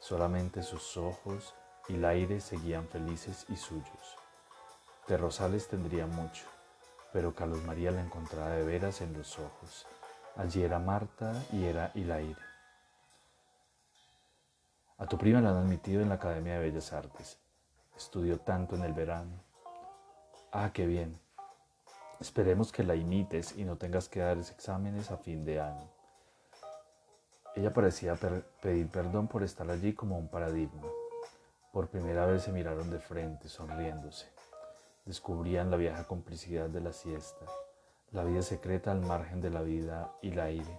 Solamente 0.01 0.61
sus 0.61 0.97
ojos, 0.97 1.53
y 1.87 1.97
Laire 1.97 2.41
seguían 2.41 2.87
felices 2.87 3.45
y 3.49 3.55
suyos. 3.55 4.17
De 5.07 5.17
Rosales 5.17 5.67
tendría 5.67 6.05
mucho, 6.05 6.45
pero 7.13 7.33
Carlos 7.33 7.63
María 7.63 7.91
la 7.91 8.01
encontraba 8.01 8.49
de 8.49 8.65
veras 8.65 9.01
en 9.01 9.13
los 9.13 9.39
ojos. 9.39 9.85
Allí 10.35 10.63
era 10.63 10.79
Marta 10.79 11.33
y 11.51 11.65
era 11.65 11.91
Hilaire. 11.95 12.41
A 14.97 15.05
tu 15.05 15.17
prima 15.17 15.41
la 15.41 15.51
han 15.51 15.57
admitido 15.57 16.01
en 16.01 16.09
la 16.09 16.15
Academia 16.15 16.55
de 16.55 16.59
Bellas 16.59 16.91
Artes. 16.91 17.37
Estudió 17.95 18.39
tanto 18.39 18.75
en 18.75 18.83
el 18.83 18.93
verano. 18.93 19.43
Ah, 20.51 20.71
qué 20.73 20.85
bien. 20.85 21.19
Esperemos 22.19 22.71
que 22.71 22.83
la 22.83 22.95
imites 22.95 23.55
y 23.57 23.63
no 23.63 23.77
tengas 23.77 24.09
que 24.09 24.19
dar 24.21 24.37
exámenes 24.37 25.11
a 25.11 25.17
fin 25.17 25.45
de 25.45 25.61
año. 25.61 25.87
Ella 27.55 27.73
parecía 27.73 28.15
pedir 28.61 28.89
perdón 28.89 29.27
por 29.27 29.43
estar 29.43 29.69
allí 29.69 29.93
como 29.93 30.17
un 30.17 30.27
paradigma. 30.27 30.87
Por 31.71 31.89
primera 31.89 32.25
vez 32.25 32.43
se 32.43 32.51
miraron 32.51 32.89
de 32.89 32.99
frente, 32.99 33.49
sonriéndose. 33.49 34.27
Descubrían 35.05 35.69
la 35.69 35.77
vieja 35.77 36.05
complicidad 36.05 36.69
de 36.69 36.81
la 36.81 36.91
siesta, 36.91 37.45
la 38.11 38.23
vida 38.23 38.41
secreta 38.41 38.91
al 38.91 39.01
margen 39.01 39.41
de 39.41 39.49
la 39.49 39.61
vida 39.61 40.13
y 40.21 40.31
el 40.31 40.39
aire. 40.39 40.77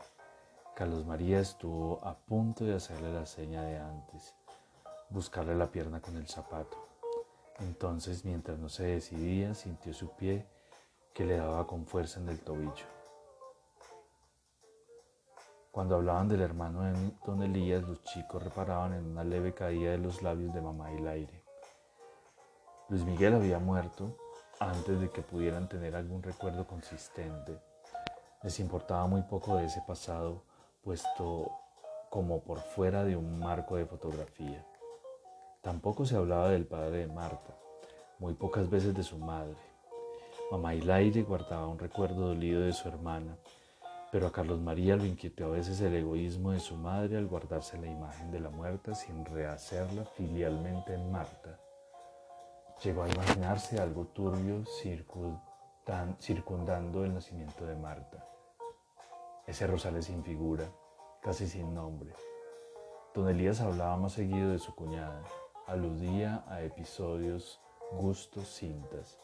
Carlos 0.75 1.07
María 1.07 1.41
estuvo 1.41 2.05
a 2.05 2.17
punto 2.17 2.65
de 2.65 2.75
hacerle 2.75 3.13
la 3.13 3.27
seña 3.27 3.63
de 3.63 3.79
antes, 3.79 4.35
buscarle 5.11 5.55
la 5.55 5.71
pierna 5.71 6.01
con 6.01 6.17
el 6.17 6.29
zapato. 6.29 6.77
Entonces, 7.61 8.25
mientras 8.25 8.59
no 8.59 8.69
se 8.69 8.85
decidía, 8.85 9.55
sintió 9.55 9.93
su 9.93 10.11
pie 10.11 10.47
que 11.13 11.25
le 11.25 11.37
daba 11.37 11.67
con 11.67 11.87
fuerza 11.87 12.21
en 12.21 12.29
el 12.29 12.41
tobillo. 12.41 12.98
Cuando 15.71 15.97
hablaban 15.97 16.29
del 16.29 16.41
hermano 16.41 16.83
de 16.83 17.13
don 17.27 17.43
Elías, 17.43 17.83
los 17.83 18.03
chicos 18.03 18.43
reparaban 18.43 18.95
en 18.95 19.05
una 19.05 19.23
leve 19.23 19.53
caída 19.53 19.91
de 19.91 19.99
los 19.99 20.23
labios 20.23 20.53
de 20.55 20.61
mamá 20.61 20.91
y. 20.93 21.29
Luis 22.89 23.05
Miguel 23.05 23.35
había 23.35 23.59
muerto 23.59 24.17
antes 24.61 24.99
de 24.99 25.11
que 25.11 25.23
pudieran 25.23 25.69
tener 25.69 25.95
algún 25.95 26.23
recuerdo 26.23 26.67
consistente. 26.67 27.59
Les 28.43 28.59
importaba 28.61 29.07
muy 29.07 29.23
poco 29.23 29.57
de 29.57 29.67
ese 29.67 29.83
pasado, 29.87 30.43
puesto 30.83 31.51
como 32.09 32.43
por 32.43 32.61
fuera 32.61 33.05
de 33.05 33.17
un 33.17 33.39
marco 33.39 33.77
de 33.77 33.85
fotografía. 33.85 34.65
Tampoco 35.61 36.07
se 36.07 36.17
hablaba 36.17 36.49
del 36.49 36.67
padre 36.67 36.99
de 36.99 37.09
Marta, 37.09 37.55
muy 38.19 38.33
pocas 38.35 38.71
veces 38.71 38.95
de 38.95 39.03
su 39.03 39.19
madre. 39.19 39.57
Mamá 40.51 40.75
Hilaire 40.75 41.23
guardaba 41.25 41.67
un 41.67 41.79
recuerdo 41.79 42.29
dolido 42.29 42.63
de 42.63 42.73
su 42.73 42.89
hermana, 42.89 43.37
pero 44.11 44.27
a 44.27 44.33
Carlos 44.33 44.61
María 44.61 44.97
lo 44.97 45.05
inquietó 45.05 45.47
a 45.47 45.49
veces 45.49 45.81
el 45.81 45.95
egoísmo 45.95 46.53
de 46.53 46.61
su 46.61 46.77
madre 46.77 47.19
al 47.19 47.27
guardarse 47.27 47.79
la 47.79 47.89
imagen 47.89 48.31
de 48.31 48.41
la 48.41 48.51
muerta 48.51 48.95
sin 48.95 49.25
rehacerla 49.25 50.05
filialmente 50.05 50.95
en 50.95 51.13
Marta. 51.13 51.59
Llegó 52.83 53.03
a 53.03 53.09
imaginarse 53.09 53.81
algo 53.81 54.07
turbio 54.07 54.65
circundando 56.21 57.05
el 57.05 57.13
nacimiento 57.13 57.67
de 57.67 57.77
Marta. 57.77 58.25
Ese 59.47 59.67
Rosales 59.67 60.07
sin 60.07 60.23
figura, 60.23 60.65
casi 61.21 61.47
sin 61.49 61.75
nombre. 61.75 62.13
Don 63.15 63.29
Elías 63.29 63.61
hablaba 63.61 63.97
más 63.97 64.13
seguido 64.13 64.53
de 64.53 64.59
su 64.59 64.75
cuñada, 64.75 65.23
aludía 65.67 66.45
a 66.47 66.63
episodios, 66.63 67.61
gustos, 67.93 68.47
cintas. 68.49 69.19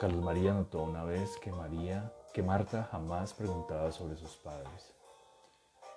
Carlos 0.00 0.22
María 0.22 0.52
notó 0.52 0.82
una 0.82 1.04
vez 1.04 1.36
que 1.40 1.52
María, 1.52 2.12
que 2.32 2.42
Marta 2.42 2.88
jamás 2.90 3.34
preguntaba 3.34 3.92
sobre 3.92 4.16
sus 4.16 4.36
padres. 4.36 4.94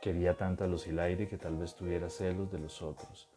Quería 0.01 0.35
tanto 0.37 0.63
a 0.63 0.67
los 0.67 0.85
Hilaire 0.85 1.27
que 1.27 1.37
tal 1.37 1.57
vez 1.57 1.75
tuviera 1.75 2.09
celos 2.09 2.51
de 2.51 2.59
los 2.59 2.81
otros, 2.81 3.27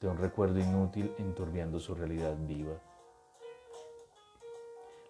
de 0.00 0.08
un 0.08 0.16
recuerdo 0.16 0.58
inútil 0.58 1.14
enturbiando 1.18 1.80
su 1.80 1.94
realidad 1.94 2.36
viva. 2.38 2.80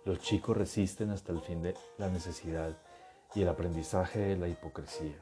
Los 0.05 0.21
chicos 0.21 0.57
resisten 0.57 1.11
hasta 1.11 1.33
el 1.33 1.41
fin 1.41 1.63
de 1.63 1.75
la 1.99 2.09
necesidad 2.09 2.77
y 3.35 3.43
el 3.43 3.49
aprendizaje 3.49 4.21
de 4.21 4.37
la 4.37 4.49
hipocresía. 4.49 5.17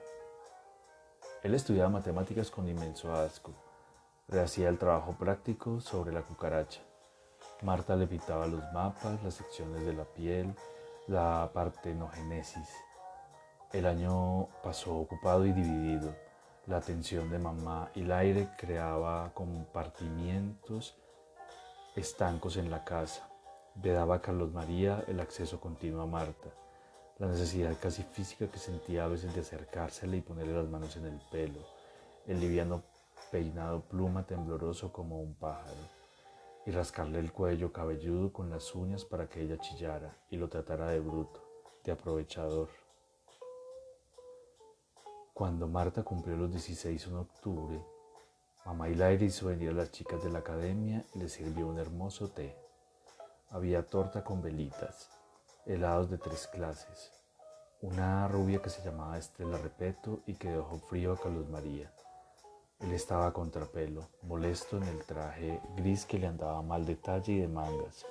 Él 1.43 1.55
estudiaba 1.55 1.91
matemáticas 1.91 2.51
con 2.51 2.69
inmenso 2.69 3.13
asco, 3.13 3.53
rehacía 4.29 4.69
el 4.69 4.79
trabajo 4.79 5.13
práctico 5.19 5.81
sobre 5.81 6.13
la 6.13 6.23
cucaracha 6.23 6.81
Marta 7.63 7.97
le 7.97 8.07
pintaba 8.07 8.47
los 8.47 8.63
mapas, 8.73 9.23
las 9.23 9.35
secciones 9.35 9.87
de 9.87 9.95
la 9.95 10.05
piel, 10.05 10.55
la 11.07 11.51
partenogénesis. 11.53 12.69
El 13.73 13.87
año 13.87 14.49
pasó 14.63 14.97
ocupado 14.97 15.45
y 15.45 15.53
dividido. 15.53 16.15
La 16.67 16.79
atención 16.79 17.31
de 17.31 17.39
mamá 17.39 17.91
y 17.95 18.01
el 18.01 18.13
aire 18.13 18.49
creaba 18.57 19.33
compartimientos 19.35 20.97
estancos 21.95 22.57
en 22.57 22.71
la 22.71 22.85
casa. 22.85 23.29
Vedaba 23.75 24.17
a 24.17 24.23
Carlos 24.23 24.53
María 24.53 25.05
el 25.07 25.21
acceso 25.21 25.61
continuo 25.61 26.01
a 26.01 26.07
Marta, 26.07 26.49
la 27.19 27.27
necesidad 27.27 27.77
casi 27.81 28.03
física 28.03 28.47
que 28.47 28.59
sentía 28.59 29.05
a 29.05 29.09
veces 29.09 29.35
de 29.35 29.41
acercársele 29.43 30.19
y 30.19 30.23
ponerle 30.23 30.55
las 30.55 30.69
manos 30.69 30.97
en 30.97 31.07
el 31.07 31.21
pelo, 31.31 31.61
el 32.27 32.41
liviano 32.41 32.83
peinado 33.31 33.83
pluma 33.83 34.25
tembloroso 34.25 34.91
como 34.93 35.21
un 35.21 35.35
pájaro 35.35 36.04
y 36.67 36.71
rascarle 36.71 37.19
el 37.19 37.33
cuello 37.33 37.73
cabelludo 37.73 38.33
con 38.33 38.51
las 38.51 38.75
uñas 38.75 39.05
para 39.05 39.29
que 39.29 39.43
ella 39.43 39.59
chillara 39.59 40.17
y 40.31 40.37
lo 40.37 40.49
tratara 40.49 40.89
de 40.89 41.01
bruto, 41.01 41.43
de 41.85 41.93
aprovechador. 41.93 42.69
Cuando 45.35 45.69
Marta 45.69 46.03
cumplió 46.03 46.37
los 46.37 46.51
16 46.51 47.07
en 47.09 47.17
octubre, 47.17 47.81
mamá 48.65 48.89
Hilaire 48.89 49.27
hizo 49.27 49.47
venir 49.47 49.71
a 49.71 49.75
las 49.75 49.91
chicas 49.91 50.23
de 50.23 50.31
la 50.31 50.39
academia 50.39 51.05
y 51.15 51.19
les 51.19 51.33
sirvió 51.33 51.67
un 51.67 51.79
hermoso 51.79 52.31
té. 52.31 52.57
Había 53.51 53.87
torta 53.87 54.25
con 54.25 54.41
velitas, 54.41 55.11
helados 55.67 56.11
de 56.11 56.19
tres 56.19 56.47
clases, 56.47 57.13
una 57.83 58.27
rubia 58.29 58.63
que 58.63 58.71
se 58.71 58.83
llamaba 58.83 59.19
Estrella 59.19 59.59
Repeto 59.59 60.23
y 60.27 60.35
que 60.35 60.51
dejó 60.51 60.79
frío 60.79 61.13
a 61.13 61.21
Carlos 61.21 61.49
María 61.49 61.94
él 62.81 62.93
estaba 62.93 63.33
contrapelo, 63.33 64.09
molesto 64.23 64.77
en 64.77 64.85
el 64.85 65.05
traje 65.05 65.61
gris 65.77 66.05
que 66.05 66.19
le 66.19 66.27
andaba 66.27 66.61
mal 66.63 66.85
de 66.85 66.97
talla 66.97 67.33
y 67.33 67.39
de 67.39 67.49
mangas. 67.49 68.05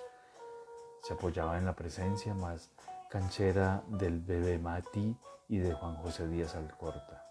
Se 1.01 1.13
apoyaba 1.13 1.57
en 1.57 1.65
la 1.65 1.75
presencia 1.75 2.33
más 2.33 2.69
canchera 3.09 3.83
del 3.87 4.19
bebé 4.19 4.57
Mati 4.57 5.15
y 5.47 5.57
de 5.57 5.73
Juan 5.73 5.97
José 5.97 6.27
Díaz 6.27 6.55
Alcorta, 6.55 7.23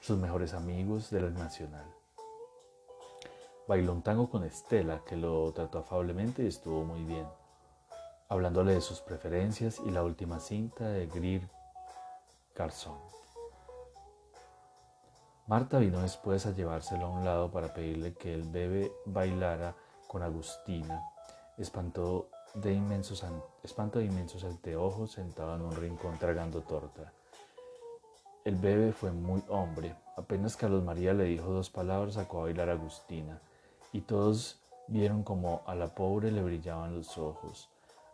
sus 0.00 0.18
mejores 0.18 0.54
amigos 0.54 1.10
de 1.10 1.20
la 1.20 1.30
Nacional. 1.30 1.86
Bailó 3.68 3.92
un 3.92 4.02
tango 4.02 4.28
con 4.28 4.42
Estela, 4.42 5.02
que 5.06 5.16
lo 5.16 5.52
trató 5.52 5.78
afablemente 5.78 6.42
y 6.42 6.48
estuvo 6.48 6.84
muy 6.84 7.04
bien, 7.04 7.26
hablándole 8.28 8.74
de 8.74 8.80
sus 8.80 9.00
preferencias 9.00 9.80
y 9.86 9.90
la 9.90 10.02
última 10.02 10.40
cinta 10.40 10.88
de 10.88 11.06
Greer 11.06 11.48
Garzón. 12.56 13.21
Marta 15.52 15.78
vino 15.80 16.00
después 16.00 16.46
a 16.46 16.54
llevárselo 16.54 17.04
a 17.04 17.10
un 17.10 17.26
lado 17.26 17.50
para 17.50 17.74
pedirle 17.74 18.14
que 18.14 18.32
el 18.32 18.44
bebé 18.44 18.90
bailara 19.04 19.74
con 20.08 20.22
Agustina. 20.22 21.02
Espantó 21.58 22.30
de 22.54 22.72
inmensos, 22.72 23.22
espanto 23.62 23.98
de 23.98 24.06
inmensos 24.06 24.44
anteojos 24.44 25.12
sentado 25.12 25.54
en 25.54 25.60
un 25.60 25.76
rincón 25.76 26.16
tragando 26.16 26.62
torta. 26.62 27.12
El 28.46 28.56
bebé 28.56 28.92
fue 28.92 29.12
muy 29.12 29.44
hombre. 29.48 29.94
Apenas 30.16 30.56
Carlos 30.56 30.82
María 30.84 31.12
le 31.12 31.24
dijo 31.24 31.50
dos 31.50 31.68
palabras, 31.68 32.14
sacó 32.14 32.40
a 32.40 32.44
bailar 32.44 32.70
a 32.70 32.72
Agustina. 32.72 33.38
Y 33.92 34.00
todos 34.00 34.58
vieron 34.86 35.22
como 35.22 35.60
a 35.66 35.74
la 35.74 35.88
pobre 35.94 36.32
le 36.32 36.42
brillaban 36.42 36.96
los 36.96 37.18
ojos. 37.18 37.68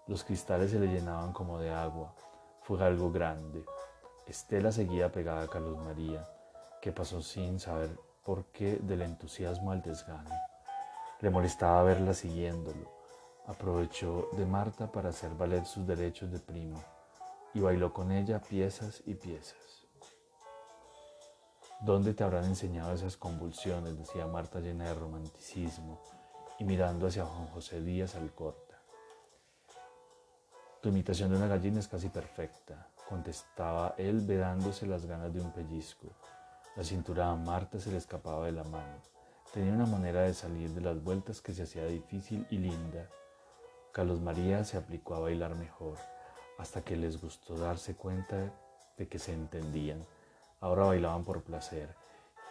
Los 0.08 0.24
cristales 0.24 0.72
se 0.72 0.80
le 0.80 0.88
llenaban 0.88 1.32
como 1.32 1.60
de 1.60 1.70
agua. 1.70 2.12
Fue 2.62 2.84
algo 2.84 3.12
grande. 3.12 3.64
Estela 4.26 4.72
seguía 4.72 5.12
pegada 5.12 5.44
a 5.44 5.48
Carlos 5.48 5.78
María 5.84 6.28
que 6.80 6.92
pasó 6.92 7.22
sin 7.22 7.58
saber 7.58 7.90
por 8.24 8.44
qué 8.46 8.76
del 8.76 9.02
entusiasmo 9.02 9.72
al 9.72 9.82
desgano. 9.82 10.30
Le 11.20 11.30
molestaba 11.30 11.82
verla 11.82 12.14
siguiéndolo. 12.14 12.92
Aprovechó 13.46 14.28
de 14.32 14.44
Marta 14.44 14.92
para 14.92 15.08
hacer 15.08 15.34
valer 15.34 15.64
sus 15.64 15.86
derechos 15.86 16.30
de 16.30 16.38
primo 16.38 16.82
y 17.54 17.60
bailó 17.60 17.92
con 17.92 18.12
ella 18.12 18.40
piezas 18.40 19.02
y 19.06 19.14
piezas. 19.14 19.86
¿Dónde 21.80 22.12
te 22.12 22.24
habrán 22.24 22.44
enseñado 22.44 22.92
esas 22.92 23.16
convulsiones? 23.16 23.96
decía 23.96 24.26
Marta 24.26 24.60
llena 24.60 24.84
de 24.86 24.94
romanticismo 24.94 26.00
y 26.58 26.64
mirando 26.64 27.06
hacia 27.06 27.24
Juan 27.24 27.46
José 27.48 27.80
Díaz 27.80 28.16
Alcorta. 28.16 28.80
Tu 30.80 30.88
imitación 30.90 31.30
de 31.30 31.36
una 31.36 31.46
gallina 31.46 31.80
es 31.80 31.88
casi 31.88 32.08
perfecta, 32.08 32.88
contestaba 33.08 33.94
él 33.96 34.20
vedándose 34.20 34.86
las 34.86 35.06
ganas 35.06 35.32
de 35.32 35.40
un 35.40 35.52
pellizco. 35.52 36.08
La 36.78 36.84
cintura 36.84 37.28
a 37.28 37.34
Marta 37.34 37.80
se 37.80 37.90
le 37.90 37.96
escapaba 37.96 38.46
de 38.46 38.52
la 38.52 38.62
mano. 38.62 39.02
Tenía 39.52 39.72
una 39.72 39.86
manera 39.86 40.20
de 40.22 40.32
salir 40.32 40.70
de 40.70 40.80
las 40.80 41.02
vueltas 41.02 41.40
que 41.40 41.52
se 41.52 41.64
hacía 41.64 41.84
difícil 41.86 42.46
y 42.50 42.58
linda. 42.58 43.10
Carlos 43.90 44.20
María 44.20 44.62
se 44.62 44.76
aplicó 44.76 45.16
a 45.16 45.18
bailar 45.18 45.56
mejor, 45.56 45.98
hasta 46.56 46.82
que 46.82 46.96
les 46.96 47.20
gustó 47.20 47.56
darse 47.56 47.96
cuenta 47.96 48.52
de 48.96 49.08
que 49.08 49.18
se 49.18 49.32
entendían. 49.32 50.06
Ahora 50.60 50.84
bailaban 50.84 51.24
por 51.24 51.42
placer, 51.42 51.96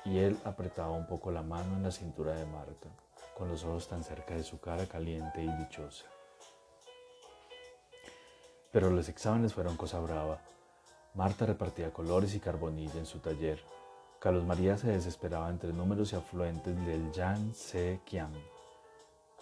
y 0.04 0.18
él 0.18 0.38
apretaba 0.44 0.92
un 0.92 1.08
poco 1.08 1.32
la 1.32 1.42
mano 1.42 1.78
en 1.78 1.84
la 1.84 1.92
cintura 1.92 2.34
de 2.34 2.46
Marta, 2.48 2.90
con 3.38 3.48
los 3.48 3.64
ojos 3.64 3.88
tan 3.88 4.04
cerca 4.04 4.36
de 4.36 4.44
su 4.44 4.60
cara 4.60 4.88
caliente 4.88 5.42
y 5.42 5.48
dichosa. 5.48 6.04
Pero 8.74 8.90
los 8.90 9.08
exámenes 9.08 9.54
fueron 9.54 9.78
cosa 9.78 10.02
brava. 10.02 10.42
Marta 11.14 11.46
repartía 11.46 11.94
colores 11.94 12.36
y 12.36 12.42
carbonilla 12.42 13.00
en 13.00 13.06
su 13.06 13.20
taller. 13.20 13.77
Carlos 14.20 14.46
María 14.46 14.78
se 14.78 14.92
desesperaba 14.92 15.48
entre 15.48 15.72
números 15.74 16.12
y 16.12 16.16
afluentes 16.16 16.76
del 16.88 17.12
Yang 17.12 17.54
Se 17.54 18.00
Kian. 18.04 18.34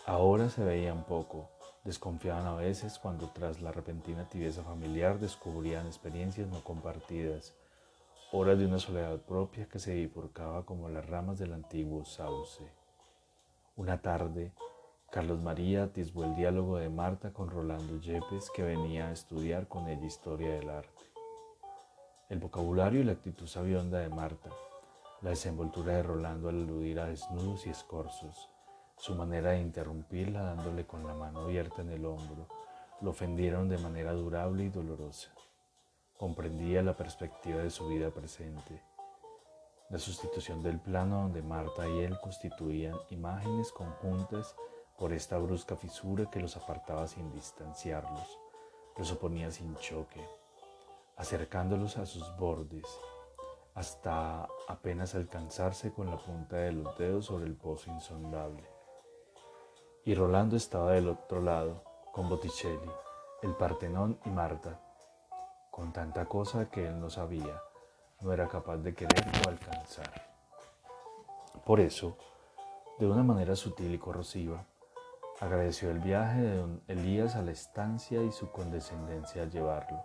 Ahora 0.05 0.49
se 0.49 0.65
veían 0.65 1.05
poco, 1.05 1.49
desconfiaban 1.85 2.45
a 2.45 2.55
veces 2.55 2.99
cuando 2.99 3.29
tras 3.29 3.61
la 3.61 3.71
repentina 3.71 4.27
tibieza 4.27 4.63
familiar 4.63 5.17
descubrían 5.17 5.87
experiencias 5.87 6.49
no 6.49 6.61
compartidas, 6.61 7.53
horas 8.33 8.59
de 8.59 8.65
una 8.65 8.77
soledad 8.77 9.17
propia 9.21 9.65
que 9.65 9.79
se 9.79 9.95
bifurcaba 9.95 10.65
como 10.65 10.89
las 10.89 11.05
ramas 11.07 11.39
del 11.39 11.53
antiguo 11.53 12.03
sauce. 12.03 12.69
Una 13.77 14.01
tarde, 14.01 14.51
Carlos 15.09 15.41
María 15.41 15.83
atisbó 15.83 16.25
el 16.25 16.35
diálogo 16.35 16.77
de 16.77 16.89
Marta 16.89 17.31
con 17.31 17.49
Rolando 17.49 18.01
Yepes, 18.01 18.51
que 18.53 18.63
venía 18.63 19.07
a 19.07 19.13
estudiar 19.13 19.69
con 19.69 19.87
ella 19.87 20.05
historia 20.05 20.51
del 20.51 20.69
arte. 20.69 21.05
El 22.27 22.39
vocabulario 22.39 22.99
y 22.99 23.03
la 23.05 23.13
actitud 23.13 23.47
sabionda 23.47 23.99
de 23.99 24.09
Marta, 24.09 24.49
la 25.25 25.31
desenvoltura 25.31 25.93
de 25.93 26.03
Rolando 26.03 26.49
al 26.49 26.61
aludir 26.61 26.99
a 26.99 27.07
desnudos 27.07 27.65
y 27.65 27.71
escorzos, 27.71 28.47
su 28.95 29.15
manera 29.15 29.51
de 29.53 29.59
interrumpirla 29.59 30.43
dándole 30.43 30.85
con 30.85 31.07
la 31.07 31.15
mano 31.15 31.39
abierta 31.39 31.81
en 31.81 31.89
el 31.89 32.05
hombro, 32.05 32.47
lo 33.01 33.09
ofendieron 33.09 33.67
de 33.67 33.79
manera 33.79 34.13
durable 34.13 34.65
y 34.65 34.69
dolorosa. 34.69 35.31
Comprendía 36.15 36.83
la 36.83 36.95
perspectiva 36.95 37.63
de 37.63 37.71
su 37.71 37.87
vida 37.87 38.11
presente, 38.11 38.83
la 39.89 39.97
sustitución 39.97 40.61
del 40.61 40.79
plano 40.79 41.23
donde 41.23 41.41
Marta 41.41 41.89
y 41.89 42.01
él 42.01 42.19
constituían 42.21 42.95
imágenes 43.09 43.71
conjuntas 43.71 44.55
por 44.95 45.11
esta 45.11 45.39
brusca 45.39 45.75
fisura 45.75 46.29
que 46.29 46.39
los 46.39 46.55
apartaba 46.55 47.07
sin 47.07 47.31
distanciarlos, 47.31 48.39
los 48.95 49.11
oponía 49.11 49.49
sin 49.49 49.75
choque, 49.77 50.23
acercándolos 51.17 51.97
a 51.97 52.05
sus 52.05 52.37
bordes, 52.37 52.85
hasta 53.75 54.47
apenas 54.69 55.15
alcanzarse 55.15 55.91
con 55.91 56.09
la 56.09 56.17
punta 56.17 56.55
de 56.55 56.71
los 56.71 56.97
dedos 56.97 57.25
sobre 57.25 57.45
el 57.45 57.55
pozo 57.55 57.91
insondable. 57.91 58.63
Y 60.05 60.15
Rolando 60.15 60.55
estaba 60.55 60.93
del 60.93 61.09
otro 61.09 61.41
lado, 61.41 61.83
con 62.13 62.29
Botticelli, 62.29 62.89
el 63.41 63.53
Partenón 63.55 64.17
y 64.25 64.29
Marta, 64.29 64.79
con 65.69 65.91
tanta 65.91 66.25
cosa 66.25 66.69
que 66.69 66.87
él 66.87 66.99
no 66.99 67.09
sabía, 67.09 67.61
no 68.21 68.31
era 68.31 68.47
capaz 68.47 68.77
de 68.77 68.95
querer 68.95 69.25
o 69.45 69.49
alcanzar. 69.49 70.09
Por 71.65 71.81
eso, 71.81 72.17
de 72.97 73.07
una 73.07 73.23
manera 73.23 73.57
sutil 73.57 73.93
y 73.93 73.97
corrosiva, 73.97 74.63
agradeció 75.41 75.91
el 75.91 75.99
viaje 75.99 76.39
de 76.39 76.55
don 76.55 76.81
Elías 76.87 77.35
a 77.35 77.41
la 77.41 77.51
estancia 77.51 78.23
y 78.23 78.31
su 78.31 78.51
condescendencia 78.51 79.41
al 79.41 79.51
llevarlo. 79.51 80.01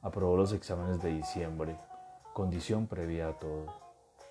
Aprobó 0.00 0.36
los 0.36 0.52
exámenes 0.54 1.02
de 1.02 1.10
diciembre, 1.10 1.76
condición 2.36 2.86
previa 2.86 3.28
a 3.28 3.32
todo, 3.32 3.64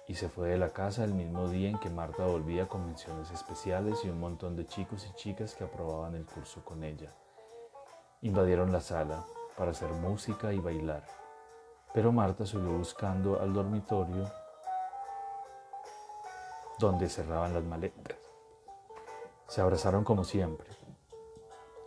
y 0.07 0.13
se 0.13 0.29
fue 0.29 0.49
de 0.49 0.59
la 0.59 0.69
casa 0.69 1.03
el 1.03 1.15
mismo 1.15 1.49
día 1.49 1.69
en 1.69 1.79
que 1.79 1.89
Marta 1.89 2.23
volvía 2.27 2.67
con 2.67 2.85
menciones 2.85 3.31
especiales 3.31 4.05
y 4.05 4.09
un 4.09 4.19
montón 4.19 4.55
de 4.55 4.67
chicos 4.67 5.07
y 5.09 5.15
chicas 5.15 5.55
que 5.55 5.63
aprobaban 5.63 6.13
el 6.13 6.23
curso 6.23 6.63
con 6.63 6.83
ella. 6.83 7.11
Invadieron 8.21 8.71
la 8.71 8.79
sala, 8.79 9.25
para 9.57 9.71
hacer 9.71 9.89
música 9.89 10.53
y 10.53 10.59
bailar. 10.59 11.03
Pero 11.95 12.11
Marta 12.11 12.45
subió 12.45 12.77
buscando 12.77 13.41
al 13.41 13.51
dormitorio 13.53 14.31
donde 16.77 17.09
cerraban 17.09 17.55
las 17.55 17.63
maletas. 17.63 18.19
Se 19.47 19.61
abrazaron 19.61 20.03
como 20.03 20.23
siempre. 20.23 20.69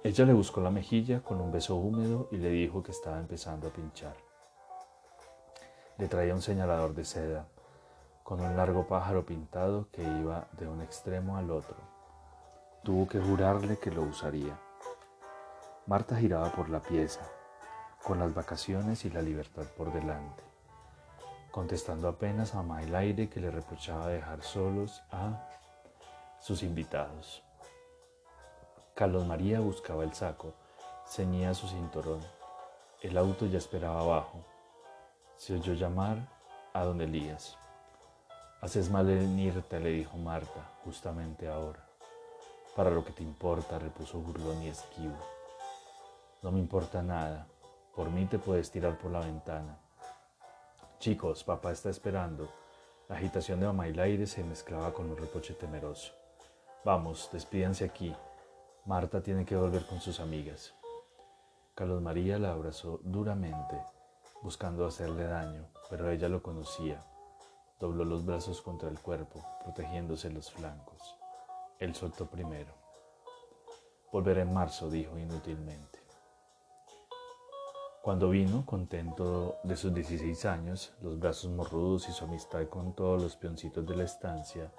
Ella 0.03 0.25
le 0.25 0.33
buscó 0.33 0.61
la 0.61 0.71
mejilla 0.71 1.23
con 1.23 1.41
un 1.41 1.53
beso 1.53 1.77
húmedo 1.77 2.27
y 2.33 2.39
le 2.39 2.49
dijo 2.49 2.83
que 2.83 2.91
estaba 2.91 3.21
empezando 3.21 3.69
a 3.69 3.73
pinchar. 3.73 4.28
Le 5.99 6.07
traía 6.07 6.33
un 6.33 6.43
señalador 6.43 6.95
de 6.95 7.05
seda 7.05 7.49
con 8.23 8.41
un 8.41 8.57
largo 8.57 8.87
pájaro 8.87 9.27
pintado 9.27 9.89
que 9.91 10.03
iba 10.03 10.47
de 10.53 10.69
un 10.69 10.81
extremo 10.81 11.37
al 11.37 11.51
otro. 11.51 11.77
Tuvo 12.85 13.09
que 13.09 13.19
jurarle 13.19 13.79
que 13.79 13.91
lo 13.91 14.03
usaría. 14.03 14.57
Marta 15.87 16.15
giraba 16.15 16.53
por 16.53 16.69
la 16.69 16.81
pieza, 16.81 17.23
con 18.05 18.21
las 18.21 18.33
vacaciones 18.33 19.05
y 19.07 19.11
la 19.11 19.23
libertad 19.23 19.65
por 19.77 19.93
delante, 19.93 20.45
contestando 21.51 22.07
apenas 22.07 22.55
a 22.55 22.65
aire 22.95 23.29
que 23.29 23.41
le 23.41 23.51
reprochaba 23.51 24.07
dejar 24.07 24.43
solos 24.43 25.03
a 25.11 25.49
sus 26.39 26.63
invitados. 26.63 27.43
Carlos 28.95 29.27
María 29.27 29.59
buscaba 29.59 30.05
el 30.05 30.13
saco, 30.13 30.55
ceñía 31.07 31.55
su 31.55 31.67
cinturón. 31.67 32.21
El 33.01 33.19
auto 33.19 33.47
ya 33.47 33.59
esperaba 33.59 34.01
abajo. 34.01 34.45
Se 35.39 35.55
oyó 35.55 35.73
llamar 35.75 36.19
a 36.73 36.83
don 36.83 37.01
Elías. 37.01 37.57
Haces 38.61 38.91
mal 38.91 39.09
en 39.09 39.39
irte, 39.39 39.79
le 39.79 39.91
dijo 39.91 40.17
Marta, 40.17 40.69
justamente 40.85 41.49
ahora. 41.49 41.79
Para 42.75 42.91
lo 42.91 43.05
que 43.05 43.13
te 43.13 43.23
importa, 43.23 43.79
repuso 43.79 44.19
burlón 44.19 44.61
y 44.65 44.69
esquivo. 44.69 45.17
No 46.43 46.51
me 46.51 46.59
importa 46.59 47.03
nada, 47.03 47.47
por 47.95 48.11
mí 48.11 48.27
te 48.27 48.41
puedes 48.41 48.69
tirar 48.73 48.99
por 48.99 49.13
la 49.13 49.21
ventana. 49.21 49.79
Chicos, 50.99 51.45
papá 51.45 51.71
está 51.71 51.89
esperando. 51.89 52.49
La 53.09 53.15
agitación 53.15 53.61
de 53.61 53.67
mamá 53.67 53.85
aire 53.85 54.27
se 54.27 54.43
mezclaba 54.43 54.93
con 54.93 55.09
un 55.09 55.17
reproche 55.17 55.55
temeroso. 55.55 56.13
Vamos, 56.85 57.31
despídense 57.33 57.85
aquí. 57.85 58.13
Marta 58.87 59.23
tiene 59.23 59.45
que 59.45 59.55
volver 59.55 59.87
con 59.87 60.01
sus 60.01 60.19
amigas. 60.19 60.75
Carlos 61.77 62.03
María 62.03 62.41
la 62.41 62.51
abrazó 62.51 62.99
duramente, 63.05 63.81
buscando 64.43 64.87
hacerle 64.87 65.25
daño, 65.25 65.67
pero 65.91 66.11
ella 66.11 66.29
lo 66.29 66.43
conocía. 66.43 67.05
Dobló 67.79 68.05
los 68.05 68.25
brazos 68.25 68.61
contra 68.63 68.89
el 68.89 68.99
cuerpo, 68.99 69.45
protegiéndose 69.65 70.31
los 70.31 70.51
flancos. 70.51 71.17
Él 71.79 71.95
soltó 71.95 72.27
primero. 72.27 72.73
Volveré 74.13 74.43
en 74.43 74.53
marzo, 74.53 74.91
dijo 74.91 75.19
inútilmente. 75.19 75.99
Cuando 78.03 78.31
vino, 78.31 78.65
contento 78.65 79.59
de 79.65 79.77
sus 79.77 79.93
16 79.93 80.45
años, 80.47 80.95
los 81.03 81.19
brazos 81.19 81.51
morrudos 81.51 82.09
y 82.09 82.13
su 82.13 82.25
amistad 82.25 82.67
con 82.69 82.95
todos 82.95 83.21
los 83.23 83.37
peoncitos 83.37 83.87
de 83.87 83.97
la 83.97 84.05
estancia, 84.05 84.73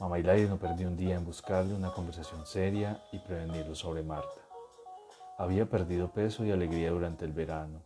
Mamá 0.00 0.18
Hilaria 0.18 0.48
no 0.48 0.56
perdió 0.56 0.88
un 0.88 0.96
día 0.96 1.14
en 1.14 1.26
buscarle 1.26 1.74
una 1.74 1.92
conversación 1.92 2.46
seria 2.46 3.04
y 3.12 3.18
prevenirlo 3.18 3.74
sobre 3.74 4.02
Marta. 4.02 4.40
Había 5.36 5.68
perdido 5.68 6.10
peso 6.10 6.42
y 6.42 6.50
alegría 6.50 6.90
durante 6.90 7.26
el 7.26 7.32
verano. 7.32 7.82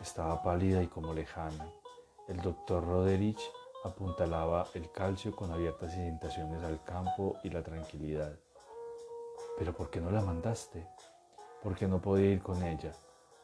Estaba 0.00 0.42
pálida 0.42 0.82
y 0.82 0.86
como 0.86 1.14
lejana. 1.14 1.66
El 2.28 2.40
doctor 2.40 2.84
Roderich 2.84 3.40
apuntalaba 3.84 4.66
el 4.74 4.90
calcio 4.90 5.34
con 5.36 5.52
abiertas 5.52 5.94
indentaciones 5.94 6.62
al 6.64 6.82
campo 6.84 7.36
y 7.42 7.50
la 7.50 7.62
tranquilidad. 7.62 8.32
¿Pero 9.58 9.72
por 9.72 9.90
qué 9.90 10.00
no 10.00 10.10
la 10.10 10.20
mandaste? 10.20 10.86
¿Por 11.62 11.74
qué 11.74 11.86
no 11.86 12.00
podía 12.00 12.30
ir 12.30 12.42
con 12.42 12.62
ella? 12.62 12.92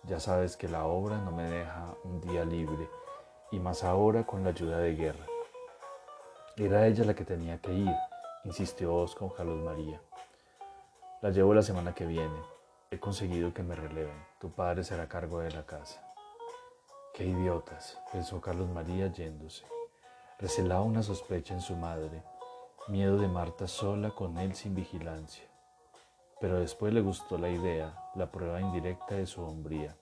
Ya 0.04 0.18
sabes 0.18 0.56
que 0.56 0.68
la 0.68 0.86
obra 0.86 1.18
no 1.18 1.30
me 1.30 1.44
deja 1.44 1.94
un 2.04 2.20
día 2.20 2.44
libre, 2.44 2.88
y 3.50 3.58
más 3.58 3.84
ahora 3.84 4.26
con 4.26 4.42
la 4.42 4.50
ayuda 4.50 4.78
de 4.78 4.94
guerra. 4.94 5.26
Era 6.56 6.86
ella 6.86 7.04
la 7.04 7.14
que 7.14 7.24
tenía 7.24 7.60
que 7.60 7.72
ir, 7.72 7.94
insistió 8.44 9.06
con 9.18 9.30
Carlos 9.30 9.62
María. 9.62 10.00
La 11.22 11.30
llevo 11.30 11.52
la 11.52 11.62
semana 11.62 11.94
que 11.94 12.06
viene. 12.06 12.40
He 12.90 12.98
conseguido 12.98 13.52
que 13.52 13.62
me 13.62 13.74
releven. 13.74 14.26
Tu 14.40 14.50
padre 14.50 14.84
será 14.84 15.06
cargo 15.06 15.40
de 15.40 15.50
la 15.50 15.64
casa. 15.64 16.09
Qué 17.14 17.24
idiotas, 17.24 17.98
pensó 18.12 18.40
Carlos 18.40 18.68
María 18.68 19.12
yéndose. 19.12 19.64
Recelaba 20.38 20.82
una 20.82 21.02
sospecha 21.02 21.54
en 21.54 21.60
su 21.60 21.76
madre, 21.76 22.22
miedo 22.88 23.18
de 23.18 23.28
Marta 23.28 23.66
sola 23.66 24.10
con 24.10 24.38
él 24.38 24.54
sin 24.54 24.74
vigilancia 24.74 25.50
pero 26.40 26.58
después 26.58 26.92
le 26.92 27.02
gustó 27.02 27.36
la 27.36 27.50
idea, 27.50 27.94
la 28.14 28.32
prueba 28.32 28.60
indirecta 28.60 29.14
de 29.14 29.26
su 29.26 29.42
hombría. 29.42 29.94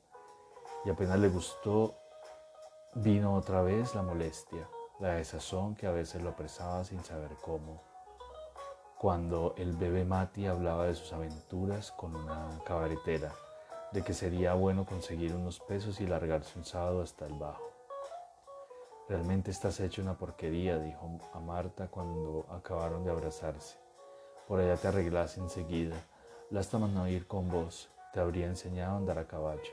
Y 0.85 0.91
apenas 0.91 1.19
le 1.19 1.29
gustó, 1.29 1.97
vino 2.95 3.35
otra 3.35 3.61
vez 3.63 3.95
la 3.97 4.03
molestia, 4.03 4.69
la 5.01 5.15
desazón 5.15 5.75
que 5.75 5.89
a 5.89 5.91
veces 5.91 6.23
lo 6.23 6.31
apresaba 6.31 6.85
sin 6.85 7.03
saber 7.03 7.33
cómo. 7.43 7.83
Cuando 8.99 9.55
el 9.59 9.77
bebé 9.77 10.05
Mati 10.05 10.47
hablaba 10.47 10.87
de 10.87 10.95
sus 10.95 11.13
aventuras 11.13 11.91
con 11.91 12.15
una 12.15 12.61
cabaretera, 12.65 13.35
de 13.93 14.03
que 14.03 14.15
sería 14.15 14.55
bueno 14.55 14.85
conseguir 14.85 15.35
unos 15.35 15.61
pesos 15.61 16.01
y 16.01 16.07
largarse 16.07 16.59
un 16.59 16.65
sábado 16.65 17.03
hasta 17.03 17.27
el 17.27 17.35
bajo. 17.35 17.73
Realmente 19.09 19.51
estás 19.51 19.81
hecho 19.81 20.03
una 20.03 20.19
porquería, 20.19 20.79
dijo 20.79 21.19
a 21.33 21.41
Marta 21.41 21.89
cuando 21.89 22.47
acabaron 22.51 23.05
de 23.05 23.11
abrazarse. 23.11 23.79
Por 24.47 24.61
allá 24.61 24.77
te 24.77 24.89
arreglas 24.89 25.39
enseguida 25.39 25.97
Lástima 26.51 26.89
no 26.89 27.07
ir 27.07 27.27
con 27.27 27.51
vos, 27.51 27.91
te 28.15 28.21
habría 28.21 28.47
enseñado 28.47 28.95
a 28.95 28.97
andar 28.97 29.19
a 29.19 29.27
caballo. 29.27 29.71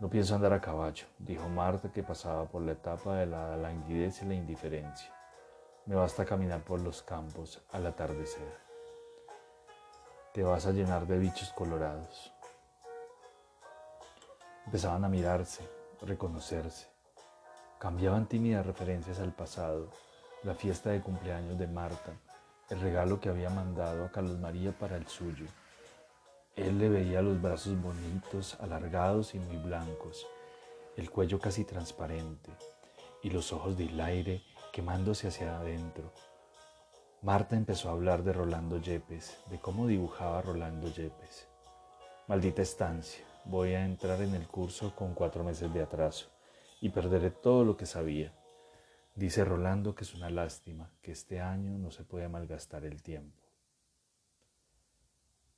No 0.00 0.10
pienso 0.10 0.34
andar 0.34 0.52
a 0.52 0.60
caballo, 0.60 1.06
dijo 1.20 1.48
Marta 1.48 1.92
que 1.92 2.02
pasaba 2.02 2.46
por 2.46 2.62
la 2.62 2.72
etapa 2.72 3.18
de 3.18 3.26
la 3.26 3.56
languidez 3.56 4.22
y 4.22 4.24
la 4.24 4.34
indiferencia. 4.34 5.14
Me 5.86 5.94
basta 5.94 6.24
caminar 6.24 6.64
por 6.64 6.80
los 6.80 7.00
campos 7.02 7.62
al 7.70 7.86
atardecer. 7.86 8.58
Te 10.32 10.42
vas 10.42 10.66
a 10.66 10.72
llenar 10.72 11.06
de 11.06 11.18
bichos 11.18 11.52
colorados. 11.52 12.31
Empezaban 14.66 15.04
a 15.04 15.08
mirarse, 15.08 15.68
reconocerse. 16.02 16.88
Cambiaban 17.78 18.26
tímidas 18.26 18.64
referencias 18.64 19.18
al 19.18 19.32
pasado, 19.32 19.90
la 20.44 20.54
fiesta 20.54 20.90
de 20.90 21.00
cumpleaños 21.00 21.58
de 21.58 21.66
Marta, 21.66 22.12
el 22.70 22.80
regalo 22.80 23.20
que 23.20 23.28
había 23.28 23.50
mandado 23.50 24.04
a 24.04 24.10
Carlos 24.10 24.38
María 24.38 24.72
para 24.72 24.96
el 24.96 25.06
suyo 25.06 25.46
él 26.56 26.78
le 26.78 26.90
veía 26.90 27.22
los 27.22 27.40
brazos 27.40 27.80
bonitos, 27.80 28.58
alargados 28.60 29.34
y 29.34 29.38
muy 29.38 29.56
blancos, 29.56 30.26
el 30.98 31.10
cuello 31.10 31.40
casi 31.40 31.64
transparente 31.64 32.50
y 33.22 33.30
los 33.30 33.54
ojos 33.54 33.78
del 33.78 33.98
aire 33.98 34.42
quemándose 34.70 35.28
hacia 35.28 35.56
adentro. 35.58 36.12
Marta 37.22 37.56
empezó 37.56 37.88
a 37.88 37.92
hablar 37.92 38.22
de 38.22 38.34
Rolando 38.34 38.78
Yepes, 38.78 39.38
de 39.48 39.60
cómo 39.60 39.86
dibujaba 39.86 40.42
Rolando 40.42 40.88
Yepes. 40.88 41.48
Maldita 42.26 42.60
estancia, 42.60 43.24
voy 43.44 43.74
a 43.74 43.84
entrar 43.84 44.20
en 44.22 44.34
el 44.34 44.46
curso 44.46 44.94
con 44.94 45.14
cuatro 45.14 45.44
meses 45.44 45.72
de 45.72 45.82
atraso 45.82 46.28
y 46.80 46.90
perderé 46.90 47.30
todo 47.30 47.64
lo 47.64 47.76
que 47.76 47.86
sabía. 47.86 48.32
Dice 49.14 49.44
Rolando 49.44 49.94
que 49.94 50.04
es 50.04 50.14
una 50.14 50.30
lástima, 50.30 50.90
que 51.02 51.12
este 51.12 51.40
año 51.40 51.78
no 51.78 51.90
se 51.90 52.04
puede 52.04 52.28
malgastar 52.28 52.84
el 52.84 53.02
tiempo. 53.02 53.36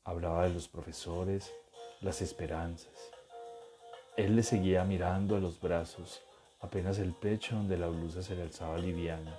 Hablaba 0.02 0.44
de 0.44 0.54
los 0.54 0.68
profesores, 0.68 1.52
las 2.00 2.20
esperanzas. 2.20 2.92
Él 4.16 4.36
le 4.36 4.42
seguía 4.42 4.84
mirando 4.84 5.36
a 5.36 5.40
los 5.40 5.60
brazos, 5.60 6.22
apenas 6.60 6.98
el 6.98 7.14
pecho 7.14 7.56
donde 7.56 7.76
la 7.76 7.88
blusa 7.88 8.22
se 8.22 8.34
le 8.34 8.42
alzaba 8.42 8.78
liviana, 8.78 9.38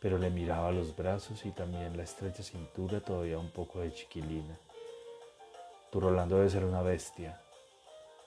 pero 0.00 0.18
le 0.18 0.30
miraba 0.30 0.70
los 0.70 0.94
brazos 0.94 1.44
y 1.46 1.50
también 1.50 1.96
la 1.96 2.02
estrecha 2.02 2.42
cintura 2.42 3.00
todavía 3.00 3.38
un 3.38 3.50
poco 3.50 3.80
de 3.80 3.92
chiquilina. 3.92 4.58
Tu 5.90 6.00
Rolando 6.00 6.36
debe 6.36 6.50
ser 6.50 6.64
una 6.64 6.82
bestia, 6.82 7.40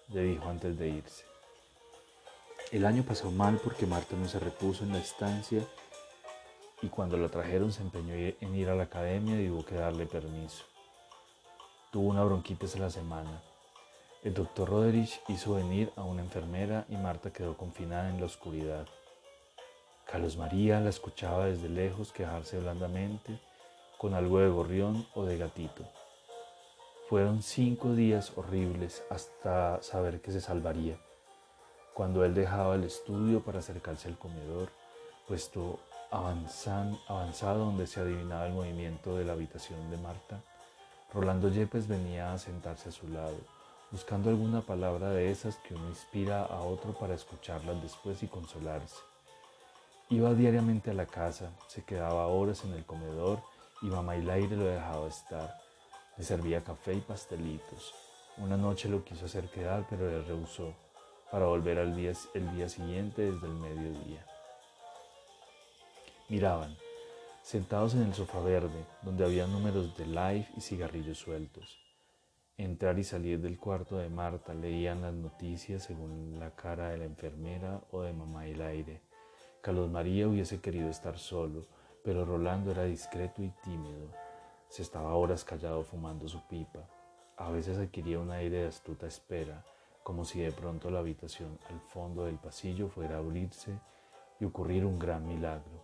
le 0.09 0.21
dijo 0.21 0.47
antes 0.49 0.77
de 0.77 0.89
irse. 0.89 1.25
El 2.71 2.85
año 2.85 3.03
pasó 3.03 3.31
mal 3.31 3.59
porque 3.63 3.85
Marta 3.85 4.15
no 4.15 4.27
se 4.27 4.39
repuso 4.39 4.83
en 4.83 4.91
la 4.91 4.99
estancia 4.99 5.63
y 6.81 6.87
cuando 6.87 7.17
la 7.17 7.29
trajeron 7.29 7.71
se 7.71 7.81
empeñó 7.81 8.13
en 8.13 8.55
ir 8.55 8.69
a 8.69 8.75
la 8.75 8.83
academia 8.83 9.41
y 9.41 9.49
hubo 9.49 9.65
que 9.65 9.75
darle 9.75 10.05
permiso. 10.05 10.63
Tuvo 11.91 12.09
una 12.09 12.23
bronquitis 12.23 12.75
en 12.75 12.81
la 12.81 12.89
semana. 12.89 13.41
El 14.23 14.33
doctor 14.33 14.69
Roderich 14.69 15.21
hizo 15.27 15.55
venir 15.55 15.91
a 15.95 16.03
una 16.03 16.21
enfermera 16.21 16.85
y 16.89 16.97
Marta 16.97 17.31
quedó 17.31 17.55
confinada 17.55 18.09
en 18.09 18.19
la 18.19 18.25
oscuridad. 18.25 18.85
Carlos 20.05 20.37
María 20.37 20.79
la 20.79 20.89
escuchaba 20.89 21.45
desde 21.45 21.69
lejos 21.69 22.11
quejarse 22.11 22.59
blandamente 22.59 23.39
con 23.97 24.13
algo 24.13 24.39
de 24.39 24.49
gorrión 24.49 25.07
o 25.15 25.23
de 25.25 25.37
gatito. 25.37 25.83
Fueron 27.09 27.41
cinco 27.41 27.93
días 27.93 28.33
horribles 28.35 29.01
hasta 29.09 29.81
saber 29.81 30.19
que 30.19 30.33
se 30.33 30.41
salvaría. 30.41 30.99
Cuando 31.93 32.25
él 32.25 32.33
dejaba 32.33 32.75
el 32.75 32.83
estudio 32.83 33.39
para 33.39 33.59
acercarse 33.59 34.09
al 34.09 34.17
comedor, 34.17 34.67
puesto 35.25 35.79
avanzado 36.11 37.59
donde 37.59 37.87
se 37.87 38.01
adivinaba 38.01 38.47
el 38.47 38.51
movimiento 38.51 39.15
de 39.15 39.23
la 39.23 39.33
habitación 39.33 39.89
de 39.89 39.95
Marta, 39.99 40.41
Rolando 41.13 41.47
Yepes 41.47 41.87
venía 41.87 42.33
a 42.33 42.37
sentarse 42.37 42.89
a 42.89 42.91
su 42.91 43.07
lado, 43.07 43.37
buscando 43.89 44.29
alguna 44.29 44.59
palabra 44.59 45.09
de 45.11 45.31
esas 45.31 45.55
que 45.59 45.75
uno 45.75 45.87
inspira 45.87 46.43
a 46.43 46.59
otro 46.59 46.91
para 46.91 47.15
escucharlas 47.15 47.81
después 47.81 48.21
y 48.21 48.27
consolarse. 48.27 48.97
Iba 50.09 50.33
diariamente 50.33 50.91
a 50.91 50.93
la 50.93 51.05
casa, 51.05 51.51
se 51.67 51.85
quedaba 51.85 52.27
horas 52.27 52.65
en 52.65 52.73
el 52.73 52.85
comedor 52.85 53.39
y 53.81 53.85
mamá 53.85 54.17
y 54.17 54.29
aire 54.29 54.57
lo 54.57 54.65
dejaba 54.65 55.07
estar. 55.07 55.66
Le 56.17 56.23
servía 56.23 56.63
café 56.63 56.93
y 56.93 57.01
pastelitos. 57.01 57.93
Una 58.37 58.57
noche 58.57 58.89
lo 58.89 59.03
quiso 59.03 59.25
hacer 59.25 59.49
quedar, 59.49 59.85
pero 59.89 60.09
le 60.09 60.23
rehusó, 60.23 60.73
para 61.31 61.45
volver 61.45 61.77
al 61.77 61.95
día, 61.95 62.13
el 62.33 62.55
día 62.55 62.69
siguiente 62.69 63.31
desde 63.31 63.47
el 63.47 63.53
mediodía. 63.53 64.25
Miraban, 66.29 66.75
sentados 67.43 67.93
en 67.93 68.03
el 68.03 68.13
sofá 68.13 68.39
verde, 68.41 68.85
donde 69.03 69.25
había 69.25 69.47
números 69.47 69.95
de 69.95 70.07
Life 70.07 70.51
y 70.57 70.61
cigarrillos 70.61 71.19
sueltos. 71.19 71.79
Entrar 72.57 72.97
y 72.97 73.03
salir 73.03 73.39
del 73.39 73.59
cuarto 73.59 73.97
de 73.97 74.09
Marta 74.09 74.55
leían 74.55 75.03
las 75.03 75.13
noticias 75.13 75.83
según 75.83 76.39
la 76.39 76.55
cara 76.55 76.89
de 76.89 76.97
la 76.97 77.05
enfermera 77.05 77.81
o 77.91 78.01
de 78.01 78.13
mamá 78.13 78.47
y 78.47 78.51
el 78.51 78.61
aire. 78.63 79.01
Carlos 79.61 79.91
María 79.91 80.27
hubiese 80.27 80.59
querido 80.59 80.89
estar 80.89 81.19
solo, 81.19 81.67
pero 82.03 82.25
Rolando 82.25 82.71
era 82.71 82.85
discreto 82.85 83.43
y 83.43 83.51
tímido. 83.63 84.11
Se 84.69 84.81
estaba 84.81 85.15
horas 85.15 85.43
callado 85.43 85.83
fumando 85.83 86.27
su 86.27 86.45
pipa. 86.47 86.87
A 87.37 87.49
veces 87.49 87.77
adquiría 87.77 88.19
un 88.19 88.31
aire 88.31 88.61
de 88.61 88.67
astuta 88.67 89.07
espera, 89.07 89.63
como 90.03 90.25
si 90.25 90.39
de 90.39 90.51
pronto 90.51 90.89
la 90.89 90.99
habitación 90.99 91.59
al 91.69 91.79
fondo 91.79 92.25
del 92.25 92.37
pasillo 92.37 92.87
fuera 92.89 93.15
a 93.15 93.19
abrirse 93.19 93.79
y 94.39 94.45
ocurrir 94.45 94.85
un 94.85 94.99
gran 94.99 95.27
milagro. 95.27 95.83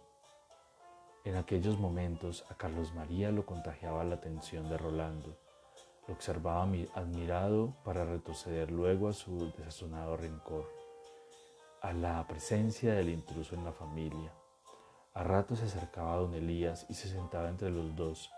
En 1.25 1.35
aquellos 1.35 1.79
momentos 1.79 2.43
a 2.49 2.55
Carlos 2.55 2.93
María 2.93 3.31
lo 3.31 3.45
contagiaba 3.45 4.03
la 4.03 4.15
atención 4.15 4.67
de 4.69 4.77
Rolando. 4.77 5.37
Lo 6.07 6.13
observaba 6.15 6.67
admirado 6.95 7.73
para 7.85 8.03
retroceder 8.03 8.71
luego 8.71 9.07
a 9.07 9.13
su 9.13 9.51
desazonado 9.57 10.17
rencor, 10.17 10.69
a 11.81 11.93
la 11.93 12.27
presencia 12.27 12.93
del 12.93 13.09
intruso 13.09 13.55
en 13.55 13.63
la 13.63 13.71
familia. 13.71 14.33
A 15.13 15.23
rato 15.23 15.55
se 15.55 15.65
acercaba 15.65 16.13
a 16.13 16.17
don 16.17 16.33
Elías 16.33 16.85
y 16.89 16.93
se 16.93 17.07
sentaba 17.07 17.47
entre 17.47 17.69
los 17.69 17.95
dos, 17.95 18.29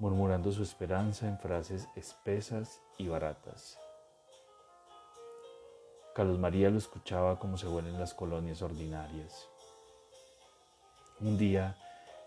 murmurando 0.00 0.50
su 0.50 0.62
esperanza 0.62 1.28
en 1.28 1.38
frases 1.38 1.86
espesas 1.94 2.80
y 2.96 3.06
baratas. 3.06 3.78
Carlos 6.14 6.38
María 6.38 6.70
lo 6.70 6.78
escuchaba 6.78 7.38
como 7.38 7.58
se 7.58 7.68
huelen 7.68 8.00
las 8.00 8.14
colonias 8.14 8.62
ordinarias. 8.62 9.46
Un 11.20 11.36
día 11.36 11.76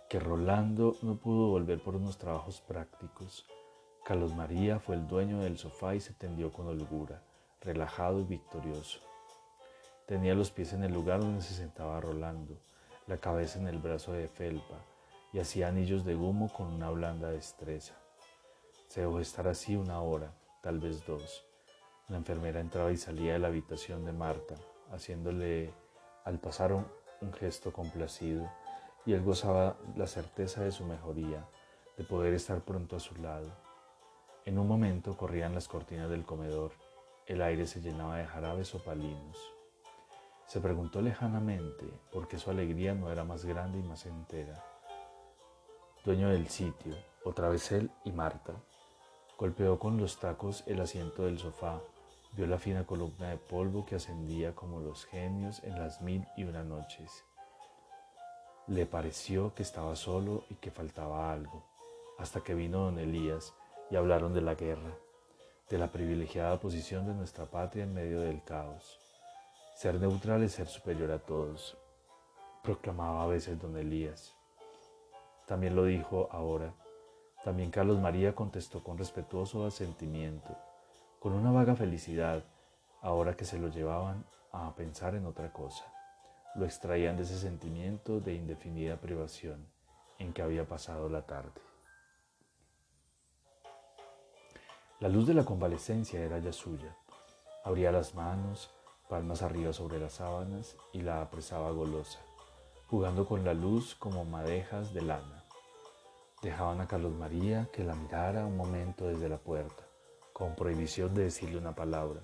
que 0.07 0.19
Rolando 0.19 0.95
no 1.01 1.15
pudo 1.15 1.47
volver 1.47 1.81
por 1.81 1.95
unos 1.95 2.19
trabajos 2.19 2.61
prácticos. 2.61 3.45
Carlos 4.05 4.35
María 4.35 4.79
fue 4.79 4.95
el 4.95 5.07
dueño 5.07 5.39
del 5.39 5.57
sofá 5.57 5.95
y 5.95 5.99
se 5.99 6.13
tendió 6.13 6.53
con 6.53 6.67
holgura, 6.67 7.23
relajado 7.59 8.19
y 8.19 8.23
victorioso. 8.23 8.99
Tenía 10.05 10.35
los 10.35 10.51
pies 10.51 10.73
en 10.73 10.83
el 10.83 10.93
lugar 10.93 11.21
donde 11.21 11.41
se 11.41 11.55
sentaba 11.55 11.99
Rolando, 11.99 12.55
la 13.07 13.17
cabeza 13.17 13.57
en 13.57 13.67
el 13.67 13.79
brazo 13.79 14.11
de 14.11 14.27
Felpa, 14.27 14.77
y 15.33 15.39
hacía 15.39 15.67
anillos 15.67 16.05
de 16.05 16.15
humo 16.15 16.47
con 16.53 16.67
una 16.67 16.89
blanda 16.91 17.31
destreza. 17.31 17.95
Se 18.87 19.01
dejó 19.01 19.19
estar 19.19 19.47
así 19.47 19.75
una 19.75 19.99
hora, 20.01 20.31
tal 20.61 20.79
vez 20.79 21.05
dos. 21.05 21.43
La 22.07 22.17
enfermera 22.17 22.59
entraba 22.59 22.91
y 22.91 22.97
salía 22.97 23.33
de 23.33 23.39
la 23.39 23.47
habitación 23.47 24.05
de 24.05 24.13
Marta, 24.13 24.55
haciéndole 24.91 25.73
al 26.23 26.39
pasar 26.39 26.71
un 26.73 27.33
gesto 27.33 27.73
complacido 27.73 28.49
y 29.05 29.13
él 29.13 29.23
gozaba 29.23 29.75
la 29.95 30.07
certeza 30.07 30.63
de 30.63 30.71
su 30.71 30.85
mejoría, 30.85 31.45
de 31.97 32.03
poder 32.03 32.33
estar 32.33 32.61
pronto 32.61 32.95
a 32.95 32.99
su 32.99 33.15
lado. 33.15 33.51
En 34.45 34.59
un 34.59 34.67
momento 34.67 35.17
corrían 35.17 35.53
las 35.53 35.67
cortinas 35.67 36.09
del 36.09 36.25
comedor, 36.25 36.71
el 37.25 37.41
aire 37.41 37.65
se 37.65 37.81
llenaba 37.81 38.17
de 38.17 38.25
jarabes 38.25 38.73
opalinos. 38.75 39.37
Se 40.45 40.59
preguntó 40.59 41.01
lejanamente 41.01 41.85
por 42.11 42.27
qué 42.27 42.37
su 42.37 42.51
alegría 42.51 42.93
no 42.93 43.11
era 43.11 43.23
más 43.23 43.45
grande 43.45 43.79
y 43.79 43.83
más 43.83 44.05
entera. 44.05 44.72
Dueño 46.03 46.29
del 46.29 46.47
sitio, 46.47 46.95
otra 47.23 47.49
vez 47.49 47.71
él 47.71 47.89
y 48.03 48.11
Marta, 48.11 48.53
golpeó 49.37 49.79
con 49.79 49.97
los 49.97 50.19
tacos 50.19 50.63
el 50.67 50.81
asiento 50.81 51.23
del 51.23 51.39
sofá, 51.39 51.81
vio 52.33 52.47
la 52.47 52.57
fina 52.57 52.85
columna 52.85 53.29
de 53.29 53.37
polvo 53.37 53.85
que 53.85 53.95
ascendía 53.95 54.53
como 54.53 54.79
los 54.79 55.05
genios 55.05 55.63
en 55.63 55.79
las 55.79 56.01
mil 56.01 56.25
y 56.35 56.43
una 56.43 56.63
noches 56.63 57.23
le 58.67 58.85
pareció 58.85 59.53
que 59.53 59.63
estaba 59.63 59.95
solo 59.95 60.45
y 60.49 60.55
que 60.55 60.71
faltaba 60.71 61.33
algo, 61.33 61.65
hasta 62.17 62.41
que 62.41 62.53
vino 62.53 62.85
don 62.85 62.97
Elías 62.97 63.53
y 63.89 63.97
hablaron 63.97 64.33
de 64.33 64.41
la 64.41 64.55
guerra, 64.55 64.95
de 65.69 65.77
la 65.77 65.91
privilegiada 65.91 66.59
posición 66.59 67.05
de 67.05 67.13
nuestra 67.13 67.45
patria 67.45 67.83
en 67.83 67.93
medio 67.93 68.21
del 68.21 68.41
caos. 68.43 68.99
Ser 69.75 69.95
neutral 69.95 70.43
es 70.43 70.53
ser 70.53 70.67
superior 70.67 71.11
a 71.11 71.19
todos, 71.19 71.77
proclamaba 72.63 73.23
a 73.23 73.27
veces 73.27 73.59
don 73.59 73.75
Elías. 73.75 74.33
También 75.45 75.75
lo 75.75 75.85
dijo 75.85 76.29
ahora. 76.31 76.73
También 77.43 77.71
Carlos 77.71 77.99
María 77.99 78.33
contestó 78.35 78.83
con 78.83 78.97
respetuoso 78.97 79.65
asentimiento, 79.65 80.57
con 81.19 81.33
una 81.33 81.51
vaga 81.51 81.75
felicidad, 81.75 82.43
ahora 83.01 83.35
que 83.35 83.45
se 83.45 83.59
lo 83.59 83.67
llevaban 83.67 84.25
a 84.51 84.73
pensar 84.75 85.15
en 85.15 85.25
otra 85.25 85.51
cosa 85.51 85.93
lo 86.55 86.65
extraían 86.65 87.17
de 87.17 87.23
ese 87.23 87.39
sentimiento 87.39 88.19
de 88.19 88.35
indefinida 88.35 88.97
privación 88.97 89.67
en 90.19 90.33
que 90.33 90.41
había 90.41 90.67
pasado 90.67 91.09
la 91.09 91.25
tarde. 91.25 91.61
La 94.99 95.09
luz 95.09 95.27
de 95.27 95.33
la 95.33 95.43
convalecencia 95.43 96.19
era 96.19 96.37
ya 96.37 96.53
suya. 96.53 96.95
Abría 97.63 97.91
las 97.91 98.13
manos, 98.13 98.71
palmas 99.09 99.41
arriba 99.41 99.73
sobre 99.73 99.99
las 99.99 100.13
sábanas, 100.13 100.77
y 100.93 101.01
la 101.01 101.21
apresaba 101.21 101.71
golosa, 101.71 102.19
jugando 102.93 103.25
con 103.25 103.43
la 103.43 103.55
luz 103.55 103.95
como 103.95 104.23
madejas 104.23 104.93
de 104.93 105.01
lana. 105.01 105.43
Dejaban 106.43 106.79
a 106.79 106.85
Carlos 106.85 107.11
María 107.11 107.67
que 107.73 107.83
la 107.83 107.95
mirara 107.95 108.45
un 108.45 108.55
momento 108.55 109.07
desde 109.07 109.27
la 109.27 109.39
puerta, 109.39 109.83
con 110.31 110.53
prohibición 110.53 111.11
de 111.15 111.23
decirle 111.23 111.57
una 111.57 111.73
palabra, 111.73 112.19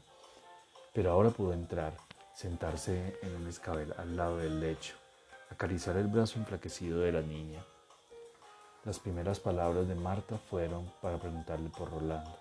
pero 0.93 1.09
ahora 1.09 1.31
pudo 1.31 1.53
entrar, 1.53 1.97
sentarse 2.35 3.17
en 3.23 3.35
un 3.37 3.47
escabel 3.47 3.95
al 3.97 4.15
lado 4.15 4.37
del 4.37 4.59
lecho, 4.59 4.93
acariciar 5.49 5.97
el 5.97 6.05
brazo 6.05 6.37
enflaquecido 6.37 6.99
de 6.99 7.13
la 7.13 7.21
niña. 7.21 7.65
Las 8.85 8.99
primeras 8.99 9.39
palabras 9.39 9.87
de 9.87 9.95
Marta 9.95 10.37
fueron 10.37 10.87
para 11.01 11.17
preguntarle 11.17 11.71
por 11.75 11.89
Rolando. 11.89 12.37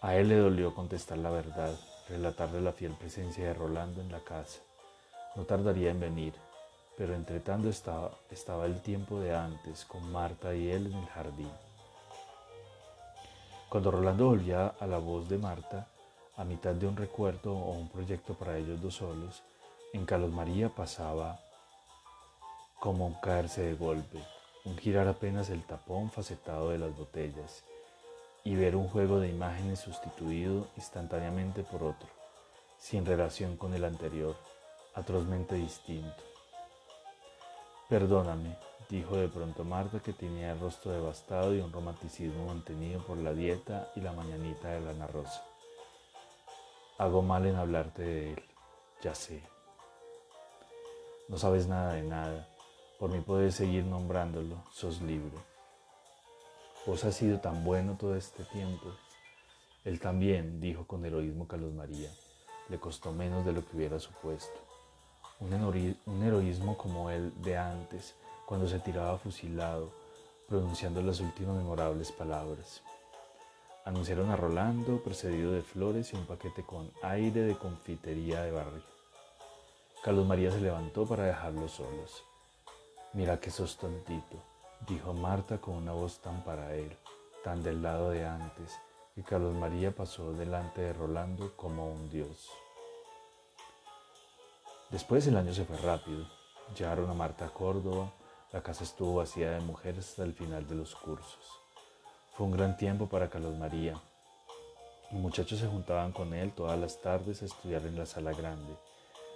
A 0.00 0.16
él 0.16 0.30
le 0.30 0.38
dolió 0.38 0.74
contestar 0.74 1.18
la 1.18 1.28
verdad, 1.28 1.78
relatarle 2.08 2.62
la 2.62 2.72
fiel 2.72 2.94
presencia 2.94 3.44
de 3.44 3.52
Rolando 3.52 4.00
en 4.00 4.10
la 4.10 4.20
casa. 4.20 4.60
No 5.36 5.44
tardaría 5.44 5.90
en 5.90 6.00
venir, 6.00 6.32
pero 6.96 7.14
entre 7.14 7.40
tanto 7.40 7.68
estaba, 7.68 8.12
estaba 8.30 8.66
el 8.66 8.80
tiempo 8.82 9.20
de 9.20 9.34
antes, 9.34 9.84
con 9.84 10.10
Marta 10.12 10.54
y 10.54 10.70
él 10.70 10.86
en 10.86 10.94
el 10.94 11.06
jardín. 11.06 11.50
Cuando 13.68 13.90
Rolando 13.90 14.26
volvía 14.26 14.74
a 14.78 14.86
la 14.86 14.98
voz 14.98 15.28
de 15.28 15.38
Marta, 15.38 15.88
a 16.36 16.44
mitad 16.44 16.74
de 16.74 16.86
un 16.86 16.96
recuerdo 16.96 17.54
o 17.54 17.72
un 17.72 17.88
proyecto 17.88 18.34
para 18.34 18.58
ellos 18.58 18.80
dos 18.82 18.96
solos, 18.96 19.42
en 19.92 20.04
Carlos 20.06 20.30
María 20.30 20.68
pasaba 20.68 21.38
como 22.80 23.06
un 23.06 23.14
caerse 23.14 23.62
de 23.62 23.74
golpe, 23.74 24.18
un 24.64 24.76
girar 24.76 25.08
apenas 25.08 25.50
el 25.50 25.62
tapón 25.64 26.10
facetado 26.10 26.70
de 26.70 26.78
las 26.78 26.96
botellas 26.96 27.64
y 28.44 28.56
ver 28.56 28.74
un 28.76 28.88
juego 28.88 29.20
de 29.20 29.28
imágenes 29.28 29.80
sustituido 29.80 30.66
instantáneamente 30.76 31.62
por 31.62 31.82
otro, 31.82 32.08
sin 32.78 33.06
relación 33.06 33.56
con 33.56 33.72
el 33.74 33.84
anterior, 33.84 34.36
atrozmente 34.94 35.54
distinto. 35.54 36.31
Perdóname, 37.92 38.56
dijo 38.88 39.18
de 39.18 39.28
pronto 39.28 39.64
Marta 39.64 40.00
que 40.00 40.14
tenía 40.14 40.52
el 40.52 40.60
rostro 40.60 40.92
devastado 40.92 41.54
y 41.54 41.60
un 41.60 41.70
romanticismo 41.70 42.46
mantenido 42.46 43.04
por 43.04 43.18
la 43.18 43.34
dieta 43.34 43.92
y 43.94 44.00
la 44.00 44.14
mañanita 44.14 44.70
de 44.70 44.80
Lana 44.80 45.06
Rosa. 45.08 45.44
Hago 46.96 47.20
mal 47.20 47.44
en 47.44 47.56
hablarte 47.56 48.00
de 48.00 48.32
él, 48.32 48.42
ya 49.02 49.14
sé. 49.14 49.42
No 51.28 51.36
sabes 51.36 51.68
nada 51.68 51.92
de 51.92 52.02
nada, 52.02 52.48
por 52.98 53.10
mí 53.10 53.20
puedes 53.20 53.56
seguir 53.56 53.84
nombrándolo, 53.84 54.64
sos 54.72 55.02
libre. 55.02 55.36
Vos 56.86 57.04
has 57.04 57.14
sido 57.14 57.40
tan 57.40 57.62
bueno 57.62 57.98
todo 57.98 58.16
este 58.16 58.42
tiempo. 58.44 58.86
Él 59.84 60.00
también, 60.00 60.62
dijo 60.62 60.86
con 60.86 61.04
heroísmo 61.04 61.46
Carlos 61.46 61.74
María, 61.74 62.08
le 62.70 62.80
costó 62.80 63.12
menos 63.12 63.44
de 63.44 63.52
lo 63.52 63.62
que 63.62 63.76
hubiera 63.76 63.98
supuesto. 63.98 64.71
Un, 65.42 66.22
heroísmo 66.22 66.78
como 66.78 67.10
el 67.10 67.32
de 67.42 67.56
antes, 67.56 68.14
cuando 68.46 68.68
se 68.68 68.78
tiraba 68.78 69.18
fusilado, 69.18 69.90
pronunciando 70.48 71.02
las 71.02 71.18
últimas 71.18 71.56
memorables 71.56 72.12
palabras. 72.12 72.80
Anunciaron 73.84 74.30
a 74.30 74.36
Rolando, 74.36 75.02
precedido 75.02 75.50
de 75.50 75.62
flores 75.62 76.12
y 76.12 76.16
un 76.16 76.26
paquete 76.26 76.62
con 76.62 76.92
aire 77.02 77.40
de 77.40 77.56
confitería 77.56 78.42
de 78.42 78.52
barrio. 78.52 78.84
Carlos 80.04 80.26
María 80.26 80.52
se 80.52 80.60
levantó 80.60 81.06
para 81.06 81.24
dejarlos 81.24 81.72
solos. 81.72 82.22
Mira 83.12 83.40
que 83.40 83.50
sos 83.50 83.76
tontito, 83.78 84.36
dijo 84.86 85.12
Marta 85.12 85.58
con 85.58 85.74
una 85.74 85.92
voz 85.92 86.20
tan 86.20 86.44
para 86.44 86.76
él, 86.76 86.96
tan 87.42 87.64
del 87.64 87.82
lado 87.82 88.10
de 88.10 88.24
antes, 88.24 88.78
que 89.16 89.24
Carlos 89.24 89.56
María 89.56 89.90
pasó 89.90 90.32
delante 90.34 90.82
de 90.82 90.92
Rolando 90.92 91.56
como 91.56 91.92
un 91.92 92.08
dios. 92.10 92.48
Después 94.92 95.26
el 95.26 95.38
año 95.38 95.54
se 95.54 95.64
fue 95.64 95.78
rápido. 95.78 96.26
Llegaron 96.76 97.08
a 97.08 97.14
Marta 97.14 97.46
a 97.46 97.48
Córdoba, 97.48 98.12
la 98.52 98.62
casa 98.62 98.84
estuvo 98.84 99.14
vacía 99.14 99.52
de 99.52 99.60
mujeres 99.60 100.10
hasta 100.10 100.22
el 100.22 100.34
final 100.34 100.68
de 100.68 100.74
los 100.74 100.94
cursos. 100.94 101.62
Fue 102.34 102.44
un 102.44 102.52
gran 102.52 102.76
tiempo 102.76 103.08
para 103.08 103.30
Carlos 103.30 103.56
María. 103.56 103.94
Los 105.10 105.18
muchachos 105.18 105.60
se 105.60 105.66
juntaban 105.66 106.12
con 106.12 106.34
él 106.34 106.52
todas 106.52 106.78
las 106.78 107.00
tardes 107.00 107.40
a 107.40 107.46
estudiar 107.46 107.86
en 107.86 107.96
la 107.96 108.04
sala 108.04 108.34
grande. 108.34 108.76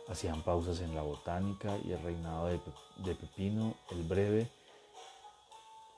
Hacían 0.09 0.43
pausas 0.43 0.83
en 0.83 0.95
la 0.95 1.01
botánica 1.01 1.79
y 1.87 1.93
el 1.93 2.03
reinado 2.03 2.49
de, 2.49 3.15
Pepino, 3.15 3.77
el 3.93 4.03
breve, 4.03 4.51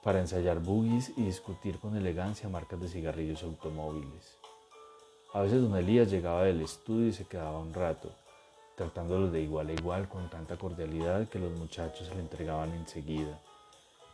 para 0.04 0.20
ensayar 0.20 0.60
buggies 0.60 1.12
y 1.16 1.24
discutir 1.24 1.80
con 1.80 1.96
elegancia 1.96 2.48
marcas 2.48 2.80
de 2.80 2.86
cigarrillos 2.86 3.42
automóviles. 3.42 4.38
A 5.34 5.40
veces 5.40 5.60
don 5.60 5.76
Elías 5.76 6.12
llegaba 6.12 6.44
del 6.44 6.60
estudio 6.60 7.08
y 7.08 7.12
se 7.12 7.26
quedaba 7.26 7.58
un 7.58 7.74
rato, 7.74 8.12
tratándolos 8.78 9.32
de 9.32 9.40
igual 9.40 9.70
a 9.70 9.72
igual 9.72 10.08
con 10.08 10.30
tanta 10.30 10.56
cordialidad 10.56 11.28
que 11.28 11.40
los 11.40 11.50
muchachos 11.58 12.06
se 12.06 12.14
le 12.14 12.20
entregaban 12.20 12.72
enseguida. 12.72 13.40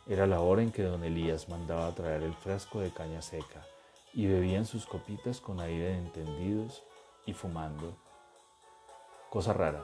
Era 0.07 0.25
la 0.25 0.41
hora 0.41 0.63
en 0.63 0.71
que 0.71 0.81
don 0.81 1.03
Elías 1.03 1.49
mandaba 1.49 1.93
traer 1.93 2.23
el 2.23 2.33
frasco 2.33 2.79
de 2.79 2.89
caña 2.89 3.21
seca 3.21 3.63
y 4.11 4.25
bebían 4.25 4.65
sus 4.65 4.87
copitas 4.87 5.39
con 5.39 5.59
aire 5.59 5.89
de 5.89 5.97
entendidos 5.99 6.81
y 7.27 7.33
fumando. 7.33 7.95
Cosa 9.29 9.53
rara, 9.53 9.83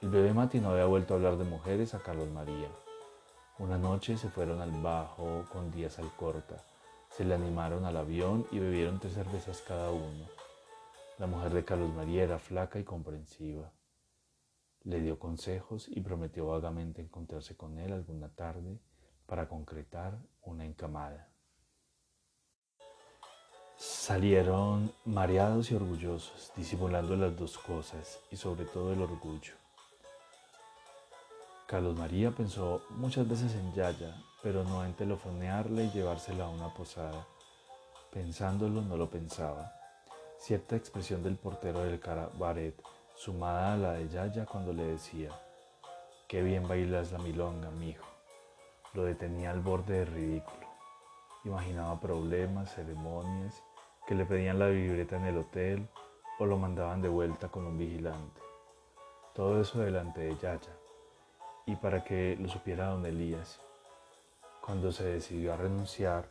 el 0.00 0.08
bebé 0.08 0.32
Mati 0.32 0.60
no 0.60 0.70
había 0.70 0.86
vuelto 0.86 1.12
a 1.12 1.18
hablar 1.18 1.36
de 1.36 1.44
mujeres 1.44 1.92
a 1.92 1.98
Carlos 1.98 2.30
María. 2.30 2.70
Una 3.58 3.76
noche 3.76 4.16
se 4.16 4.30
fueron 4.30 4.62
al 4.62 4.70
bajo 4.80 5.44
con 5.52 5.70
Díaz 5.70 5.98
Alcorta, 5.98 6.64
se 7.10 7.22
le 7.26 7.34
animaron 7.34 7.84
al 7.84 7.98
avión 7.98 8.46
y 8.50 8.60
bebieron 8.60 8.98
tres 8.98 9.12
cervezas 9.12 9.60
cada 9.60 9.90
uno. 9.90 10.24
La 11.18 11.26
mujer 11.26 11.52
de 11.52 11.66
Carlos 11.66 11.92
María 11.92 12.24
era 12.24 12.38
flaca 12.38 12.78
y 12.78 12.84
comprensiva. 12.84 13.70
Le 14.86 15.00
dio 15.00 15.18
consejos 15.18 15.88
y 15.88 16.00
prometió 16.00 16.46
vagamente 16.46 17.02
encontrarse 17.02 17.56
con 17.56 17.76
él 17.80 17.92
alguna 17.92 18.28
tarde 18.28 18.78
para 19.26 19.48
concretar 19.48 20.16
una 20.42 20.64
encamada. 20.64 21.28
Salieron 23.76 24.92
mareados 25.04 25.72
y 25.72 25.74
orgullosos, 25.74 26.52
disimulando 26.54 27.16
las 27.16 27.36
dos 27.36 27.58
cosas 27.58 28.20
y 28.30 28.36
sobre 28.36 28.64
todo 28.64 28.92
el 28.92 29.02
orgullo. 29.02 29.54
Carlos 31.66 31.98
María 31.98 32.30
pensó 32.30 32.80
muchas 32.90 33.28
veces 33.28 33.56
en 33.56 33.74
Yaya, 33.74 34.14
pero 34.40 34.62
no 34.62 34.84
en 34.84 34.94
telefonearle 34.94 35.86
y 35.86 35.90
llevársela 35.90 36.44
a 36.44 36.48
una 36.48 36.72
posada. 36.72 37.26
Pensándolo 38.12 38.82
no 38.82 38.96
lo 38.96 39.10
pensaba. 39.10 39.72
Cierta 40.38 40.76
expresión 40.76 41.24
del 41.24 41.34
portero 41.34 41.80
del 41.80 41.98
cabaret, 41.98 42.80
sumada 43.16 43.74
a 43.74 43.76
la 43.76 43.92
de 43.94 44.08
Yaya 44.08 44.46
cuando 44.46 44.72
le 44.72 44.84
decía, 44.84 45.30
qué 46.28 46.42
bien 46.42 46.68
bailas 46.68 47.10
la 47.10 47.18
milonga, 47.18 47.70
mijo 47.70 48.06
lo 48.96 49.04
detenía 49.04 49.50
al 49.50 49.60
borde 49.60 49.98
del 49.98 50.06
ridículo. 50.06 50.66
Imaginaba 51.44 52.00
problemas, 52.00 52.74
ceremonias, 52.74 53.62
que 54.06 54.14
le 54.14 54.24
pedían 54.24 54.58
la 54.58 54.70
libreta 54.70 55.16
en 55.16 55.26
el 55.26 55.36
hotel 55.36 55.86
o 56.38 56.46
lo 56.46 56.56
mandaban 56.56 57.02
de 57.02 57.08
vuelta 57.08 57.48
con 57.48 57.66
un 57.66 57.76
vigilante. 57.76 58.40
Todo 59.34 59.60
eso 59.60 59.80
delante 59.80 60.22
de 60.22 60.36
Yaya. 60.36 60.72
Y 61.66 61.76
para 61.76 62.02
que 62.02 62.36
lo 62.40 62.48
supiera 62.48 62.88
don 62.88 63.04
Elías, 63.04 63.60
cuando 64.62 64.90
se 64.92 65.04
decidió 65.04 65.52
a 65.52 65.56
renunciar, 65.56 66.28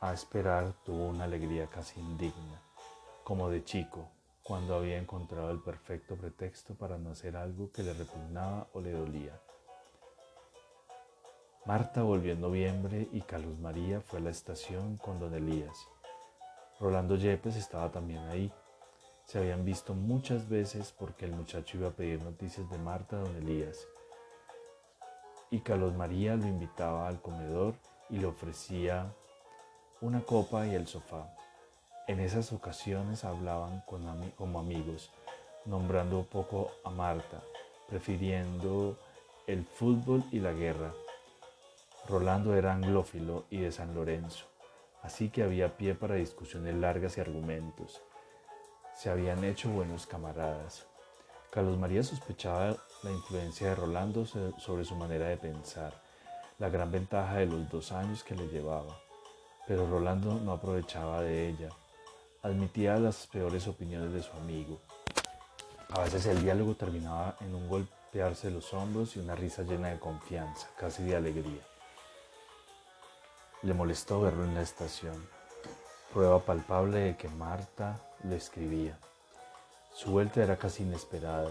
a 0.00 0.12
esperar, 0.12 0.72
tuvo 0.84 1.08
una 1.08 1.24
alegría 1.24 1.66
casi 1.66 2.00
indigna, 2.00 2.62
como 3.24 3.50
de 3.50 3.62
chico, 3.62 4.08
cuando 4.46 4.76
había 4.76 4.96
encontrado 4.96 5.50
el 5.50 5.58
perfecto 5.58 6.14
pretexto 6.14 6.74
para 6.74 6.96
no 6.98 7.10
hacer 7.10 7.36
algo 7.36 7.72
que 7.72 7.82
le 7.82 7.92
repugnaba 7.92 8.68
o 8.74 8.80
le 8.80 8.92
dolía. 8.92 9.40
Marta 11.64 12.04
volvió 12.04 12.32
en 12.32 12.40
noviembre 12.40 13.08
y 13.12 13.22
Carlos 13.22 13.58
María 13.58 14.00
fue 14.00 14.20
a 14.20 14.22
la 14.22 14.30
estación 14.30 14.98
con 14.98 15.18
don 15.18 15.34
Elías. 15.34 15.76
Rolando 16.78 17.16
Yepes 17.16 17.56
estaba 17.56 17.90
también 17.90 18.20
ahí. 18.28 18.52
Se 19.24 19.38
habían 19.38 19.64
visto 19.64 19.94
muchas 19.94 20.48
veces 20.48 20.94
porque 20.96 21.24
el 21.24 21.32
muchacho 21.32 21.78
iba 21.78 21.88
a 21.88 21.96
pedir 21.96 22.22
noticias 22.22 22.70
de 22.70 22.78
Marta 22.78 23.16
a 23.16 23.24
don 23.24 23.34
Elías. 23.34 23.88
Y 25.50 25.58
Carlos 25.58 25.96
María 25.96 26.36
lo 26.36 26.46
invitaba 26.46 27.08
al 27.08 27.20
comedor 27.20 27.74
y 28.10 28.18
le 28.18 28.26
ofrecía 28.26 29.12
una 30.00 30.20
copa 30.20 30.68
y 30.68 30.76
el 30.76 30.86
sofá. 30.86 31.35
En 32.06 32.20
esas 32.20 32.52
ocasiones 32.52 33.24
hablaban 33.24 33.82
como 34.36 34.58
amigos, 34.60 35.10
nombrando 35.64 36.22
poco 36.22 36.70
a 36.84 36.90
Marta, 36.90 37.42
prefiriendo 37.88 38.96
el 39.46 39.64
fútbol 39.64 40.24
y 40.30 40.38
la 40.38 40.52
guerra 40.52 40.92
Rolando 42.08 42.54
era 42.54 42.72
anglófilo 42.72 43.46
y 43.50 43.58
de 43.58 43.72
San 43.72 43.92
Lorenzo, 43.92 44.44
así 45.02 45.28
que 45.28 45.42
había 45.42 45.76
pie 45.76 45.96
para 45.96 46.14
discusiones 46.14 46.76
largas 46.76 47.18
y 47.18 47.20
argumentos. 47.20 48.00
Se 48.94 49.10
habían 49.10 49.42
hecho 49.42 49.68
buenos 49.70 50.06
camaradas. 50.06 50.86
Carlos 51.50 51.76
María 51.76 52.04
sospechaba 52.04 52.76
la 53.02 53.10
influencia 53.10 53.70
de 53.70 53.74
Rolando 53.74 54.24
sobre 54.24 54.84
su 54.84 54.94
manera 54.94 55.26
de 55.26 55.36
pensar, 55.36 56.00
la 56.60 56.68
gran 56.68 56.92
ventaja 56.92 57.38
de 57.38 57.46
los 57.46 57.68
dos 57.68 57.90
años 57.90 58.22
que 58.22 58.36
le 58.36 58.46
llevaba, 58.46 58.96
pero 59.66 59.90
Rolando 59.90 60.34
no 60.34 60.52
aprovechaba 60.52 61.22
de 61.22 61.48
ella. 61.48 61.70
Admitía 62.46 62.96
las 63.00 63.26
peores 63.26 63.66
opiniones 63.66 64.12
de 64.12 64.22
su 64.22 64.30
amigo. 64.36 64.78
A 65.90 66.02
veces 66.02 66.26
el 66.26 66.44
diálogo 66.44 66.76
terminaba 66.76 67.36
en 67.40 67.52
un 67.52 67.68
golpearse 67.68 68.52
los 68.52 68.72
hombros 68.72 69.16
y 69.16 69.18
una 69.18 69.34
risa 69.34 69.64
llena 69.64 69.88
de 69.88 69.98
confianza, 69.98 70.68
casi 70.78 71.02
de 71.02 71.16
alegría. 71.16 71.66
Le 73.62 73.74
molestó 73.74 74.20
verlo 74.20 74.44
en 74.44 74.54
la 74.54 74.62
estación, 74.62 75.28
prueba 76.12 76.38
palpable 76.38 76.98
de 76.98 77.16
que 77.16 77.28
Marta 77.30 78.00
le 78.22 78.36
escribía. 78.36 78.96
Su 79.92 80.12
vuelta 80.12 80.40
era 80.40 80.56
casi 80.56 80.84
inesperada. 80.84 81.50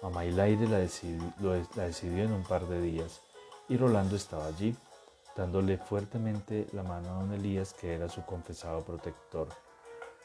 Mamá 0.00 0.24
y 0.24 0.30
la, 0.30 0.46
la 0.48 0.78
decidió 0.78 2.24
en 2.24 2.32
un 2.32 2.44
par 2.44 2.66
de 2.66 2.80
días 2.80 3.20
y 3.68 3.76
Rolando 3.76 4.16
estaba 4.16 4.46
allí, 4.46 4.74
dándole 5.36 5.76
fuertemente 5.76 6.66
la 6.72 6.82
mano 6.82 7.10
a 7.10 7.12
don 7.12 7.34
Elías, 7.34 7.74
que 7.74 7.92
era 7.92 8.08
su 8.08 8.24
confesado 8.24 8.82
protector, 8.86 9.48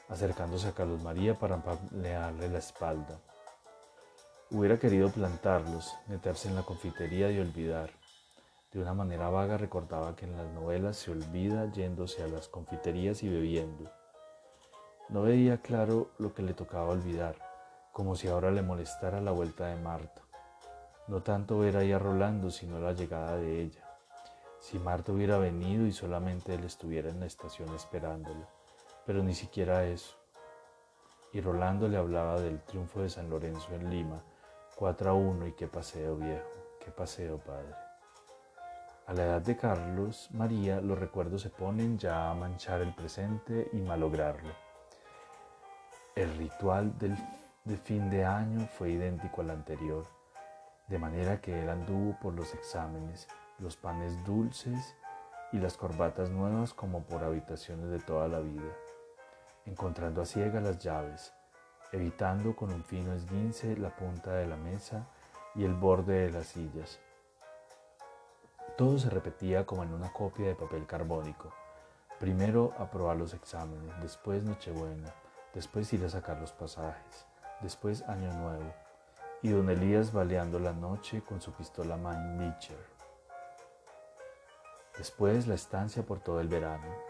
acercándose 0.10 0.68
a 0.68 0.74
Carlos 0.74 1.02
María 1.02 1.38
para 1.38 1.56
empalearle 1.56 2.50
la 2.50 2.58
espalda. 2.58 3.20
Hubiera 4.52 4.80
querido 4.80 5.10
plantarlos, 5.12 5.96
meterse 6.08 6.50
en 6.50 6.56
la 6.56 6.64
confitería 6.64 7.32
y 7.32 7.40
olvidar. 7.40 7.92
De 8.74 8.82
una 8.82 8.94
manera 8.94 9.30
vaga 9.30 9.58
recordaba 9.58 10.16
que 10.16 10.26
en 10.26 10.36
las 10.36 10.48
novelas 10.52 10.98
se 10.98 11.12
olvida 11.12 11.72
yéndose 11.72 12.24
a 12.24 12.28
las 12.28 12.48
confiterías 12.48 13.22
y 13.24 13.30
bebiendo. 13.30 13.92
No 15.10 15.22
veía 15.22 15.62
claro 15.62 16.10
lo 16.18 16.34
que 16.34 16.42
le 16.42 16.54
tocaba 16.54 16.90
olvidar, 16.90 17.36
como 17.92 18.16
si 18.16 18.28
ahora 18.28 18.52
le 18.52 18.62
molestara 18.62 19.22
la 19.22 19.32
vuelta 19.32 19.68
de 19.68 19.76
Marta. 19.76 20.22
No 21.08 21.22
tanto 21.22 21.60
ver 21.60 21.78
ahí 21.78 21.92
a 21.92 22.00
Rolando, 22.00 22.52
sino 22.52 22.80
la 22.80 22.94
llegada 22.94 23.38
de 23.38 23.62
ella. 23.62 23.84
Si 24.60 24.78
Marta 24.78 25.12
hubiera 25.12 25.38
venido 25.38 25.86
y 25.86 25.92
solamente 25.92 26.54
él 26.54 26.64
estuviera 26.64 27.10
en 27.10 27.20
la 27.20 27.26
estación 27.26 27.74
esperándola, 27.74 28.48
pero 29.10 29.24
ni 29.24 29.34
siquiera 29.34 29.86
eso. 29.86 30.16
Y 31.34 31.42
Rolando 31.42 31.88
le 31.88 31.98
hablaba 31.98 32.40
del 32.40 32.62
triunfo 32.62 33.02
de 33.02 33.10
San 33.10 33.28
Lorenzo 33.28 33.74
en 33.74 33.90
Lima, 33.90 34.22
4 34.76 35.10
a 35.10 35.14
1 35.16 35.48
y 35.48 35.54
qué 35.54 35.68
paseo 35.68 36.16
viejo, 36.16 36.48
qué 36.80 36.92
paseo 36.92 37.40
padre. 37.40 37.74
A 39.08 39.14
la 39.16 39.24
edad 39.24 39.42
de 39.42 39.58
Carlos 39.58 40.30
María 40.32 40.80
los 40.80 41.00
recuerdos 41.00 41.42
se 41.42 41.50
ponen 41.50 41.98
ya 41.98 42.30
a 42.30 42.36
manchar 42.36 42.82
el 42.82 42.94
presente 42.94 43.68
y 43.74 43.78
malograrlo. 43.78 44.54
El 46.16 46.32
ritual 46.38 46.96
del, 47.00 47.18
de 47.64 47.78
fin 47.78 48.12
de 48.12 48.26
año 48.26 48.68
fue 48.68 48.92
idéntico 48.92 49.42
al 49.42 49.50
anterior, 49.50 50.06
de 50.88 51.00
manera 51.00 51.42
que 51.42 51.60
él 51.60 51.70
anduvo 51.70 52.16
por 52.22 52.36
los 52.36 52.54
exámenes, 52.54 53.28
los 53.58 53.76
panes 53.76 54.24
dulces 54.24 54.96
y 55.52 55.58
las 55.58 55.78
corbatas 55.78 56.30
nuevas 56.30 56.76
como 56.76 57.02
por 57.06 57.24
habitaciones 57.24 57.90
de 57.90 57.98
toda 57.98 58.28
la 58.28 58.40
vida, 58.40 58.72
encontrando 59.70 60.22
a 60.22 60.26
ciega 60.26 60.60
las 60.60 60.80
llaves, 60.80 61.32
evitando 61.92 62.56
con 62.56 62.74
un 62.74 62.84
fino 62.84 63.14
esguince 63.14 63.78
la 63.78 63.96
punta 63.96 64.34
de 64.34 64.48
la 64.48 64.58
mesa 64.58 65.08
y 65.56 65.64
el 65.64 65.74
borde 65.74 66.26
de 66.26 66.32
las 66.32 66.48
sillas. 66.48 67.00
Todo 68.78 68.98
se 68.98 69.10
repetía 69.10 69.66
como 69.66 69.84
en 69.84 69.94
una 69.94 70.12
copia 70.12 70.48
de 70.48 70.56
papel 70.56 70.88
carbónico. 70.88 71.54
Primero 72.20 72.74
aprobar 72.80 73.18
los 73.18 73.34
exámenes, 73.34 73.94
después 74.02 74.44
Nochebuena, 74.44 75.14
después 75.54 75.92
ir 75.94 76.04
a 76.04 76.10
sacar 76.10 76.40
los 76.40 76.52
pasajes, 76.52 77.26
después 77.62 78.02
Año 78.04 78.34
Nuevo, 78.34 78.74
y 79.42 79.50
don 79.50 79.70
Elías 79.70 80.12
baleando 80.12 80.60
la 80.60 80.74
noche 80.74 81.22
con 81.22 81.42
su 81.42 81.54
pistola 81.54 81.96
Mannlicher. 81.96 82.86
Después 84.98 85.48
la 85.48 85.56
estancia 85.56 86.04
por 86.04 86.20
todo 86.20 86.42
el 86.42 86.48
verano. 86.48 87.09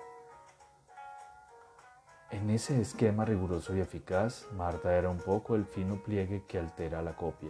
En 2.32 2.52
ese 2.52 2.80
esquema 2.80 3.26
riguroso 3.26 3.76
y 3.76 3.80
eficaz, 3.80 4.46
Marta 4.56 4.96
era 4.96 5.10
un 5.10 5.18
poco 5.18 5.56
el 5.56 5.66
fino 5.66 5.96
pliegue 5.96 6.44
que 6.48 6.60
altera 6.60 7.02
la 7.02 7.16
copia. 7.16 7.50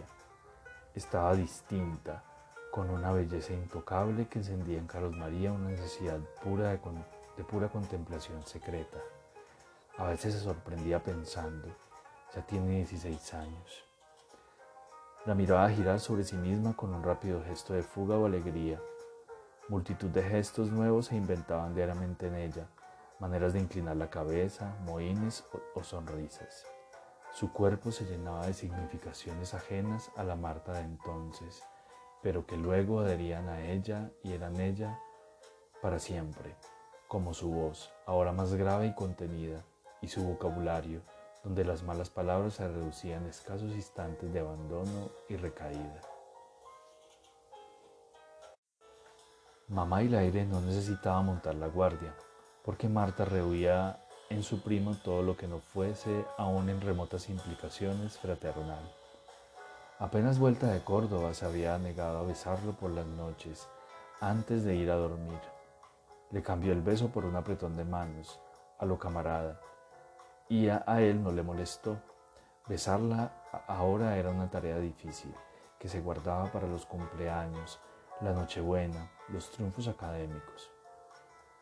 Estaba 0.94 1.34
distinta, 1.34 2.24
con 2.70 2.88
una 2.88 3.12
belleza 3.12 3.52
intocable 3.52 4.26
que 4.28 4.38
encendía 4.38 4.78
en 4.78 4.86
Carlos 4.86 5.14
María 5.14 5.52
una 5.52 5.68
necesidad 5.68 6.18
pura 6.42 6.70
de, 6.70 7.44
pura 7.44 7.68
contemplación 7.68 8.42
secreta. 8.46 8.96
A 9.98 10.06
veces 10.06 10.32
se 10.32 10.40
sorprendía 10.40 11.04
pensando, 11.04 11.68
ya 12.34 12.40
tiene 12.46 12.76
16 12.76 13.34
años. 13.34 13.84
La 15.26 15.34
miraba 15.34 15.68
girar 15.68 16.00
sobre 16.00 16.24
sí 16.24 16.36
misma 16.36 16.74
con 16.74 16.94
un 16.94 17.02
rápido 17.02 17.42
gesto 17.44 17.74
de 17.74 17.82
fuga 17.82 18.16
o 18.16 18.24
alegría. 18.24 18.80
Multitud 19.68 20.08
de 20.08 20.22
gestos 20.22 20.70
nuevos 20.70 21.06
se 21.06 21.16
inventaban 21.16 21.74
diariamente 21.74 22.28
en 22.28 22.36
ella, 22.36 22.66
maneras 23.20 23.52
de 23.52 23.60
inclinar 23.60 23.96
la 23.96 24.08
cabeza, 24.08 24.74
mohines 24.84 25.44
o, 25.74 25.82
sonrisas. 25.84 26.66
Su 27.32 27.52
cuerpo 27.52 27.92
se 27.92 28.06
llenaba 28.06 28.46
de 28.46 28.54
significaciones 28.54 29.54
ajenas 29.54 30.10
a 30.16 30.24
la 30.24 30.36
Marta 30.36 30.72
de 30.72 30.80
entonces, 30.80 31.62
pero 32.22 32.46
que 32.46 32.56
luego 32.56 33.00
adherían 33.00 33.48
a 33.48 33.60
ella 33.60 34.10
y 34.24 34.32
eran 34.32 34.58
ella 34.58 34.98
para 35.82 35.98
siempre, 35.98 36.56
como 37.08 37.34
su 37.34 37.50
voz, 37.50 37.92
ahora 38.06 38.32
más 38.32 38.54
grave 38.54 38.86
y 38.86 38.94
contenida, 38.94 39.64
y 40.00 40.08
su 40.08 40.24
vocabulario, 40.24 41.02
donde 41.44 41.64
las 41.64 41.82
malas 41.82 42.10
palabras 42.10 42.54
se 42.54 42.66
reducían 42.66 43.26
a 43.26 43.30
escasos 43.30 43.72
instantes 43.72 44.32
de 44.32 44.40
abandono 44.40 45.10
y 45.28 45.36
recaída. 45.36 46.00
Mamá 49.68 50.02
y 50.02 50.08
la 50.08 50.18
aire 50.18 50.44
no 50.46 50.60
necesitaba 50.60 51.22
montar 51.22 51.54
la 51.54 51.68
guardia, 51.68 52.14
porque 52.64 52.88
Marta 52.88 53.24
rehuía 53.24 54.00
en 54.28 54.42
su 54.42 54.62
primo 54.62 54.94
todo 55.02 55.22
lo 55.22 55.36
que 55.36 55.48
no 55.48 55.58
fuese, 55.58 56.24
aún 56.38 56.68
en 56.68 56.80
remotas 56.80 57.28
implicaciones, 57.28 58.18
fraternal. 58.18 58.82
Apenas 59.98 60.38
vuelta 60.38 60.68
de 60.68 60.82
Córdoba 60.82 61.34
se 61.34 61.44
había 61.44 61.76
negado 61.78 62.18
a 62.18 62.22
besarlo 62.22 62.72
por 62.72 62.90
las 62.90 63.06
noches, 63.06 63.68
antes 64.20 64.64
de 64.64 64.76
ir 64.76 64.90
a 64.90 64.96
dormir. 64.96 65.40
Le 66.30 66.42
cambió 66.42 66.72
el 66.72 66.80
beso 66.80 67.08
por 67.08 67.24
un 67.24 67.36
apretón 67.36 67.76
de 67.76 67.84
manos, 67.84 68.40
a 68.78 68.86
lo 68.86 68.98
camarada, 68.98 69.60
y 70.48 70.68
a, 70.68 70.84
él 71.00 71.22
no 71.22 71.32
le 71.32 71.42
molestó. 71.42 71.98
Besarla 72.66 73.32
ahora 73.66 74.16
era 74.16 74.30
una 74.30 74.50
tarea 74.50 74.78
difícil, 74.78 75.34
que 75.78 75.88
se 75.88 76.00
guardaba 76.00 76.52
para 76.52 76.66
los 76.66 76.86
cumpleaños, 76.86 77.78
la 78.20 78.32
Nochebuena, 78.32 79.10
los 79.28 79.50
triunfos 79.50 79.88
académicos. 79.88 80.70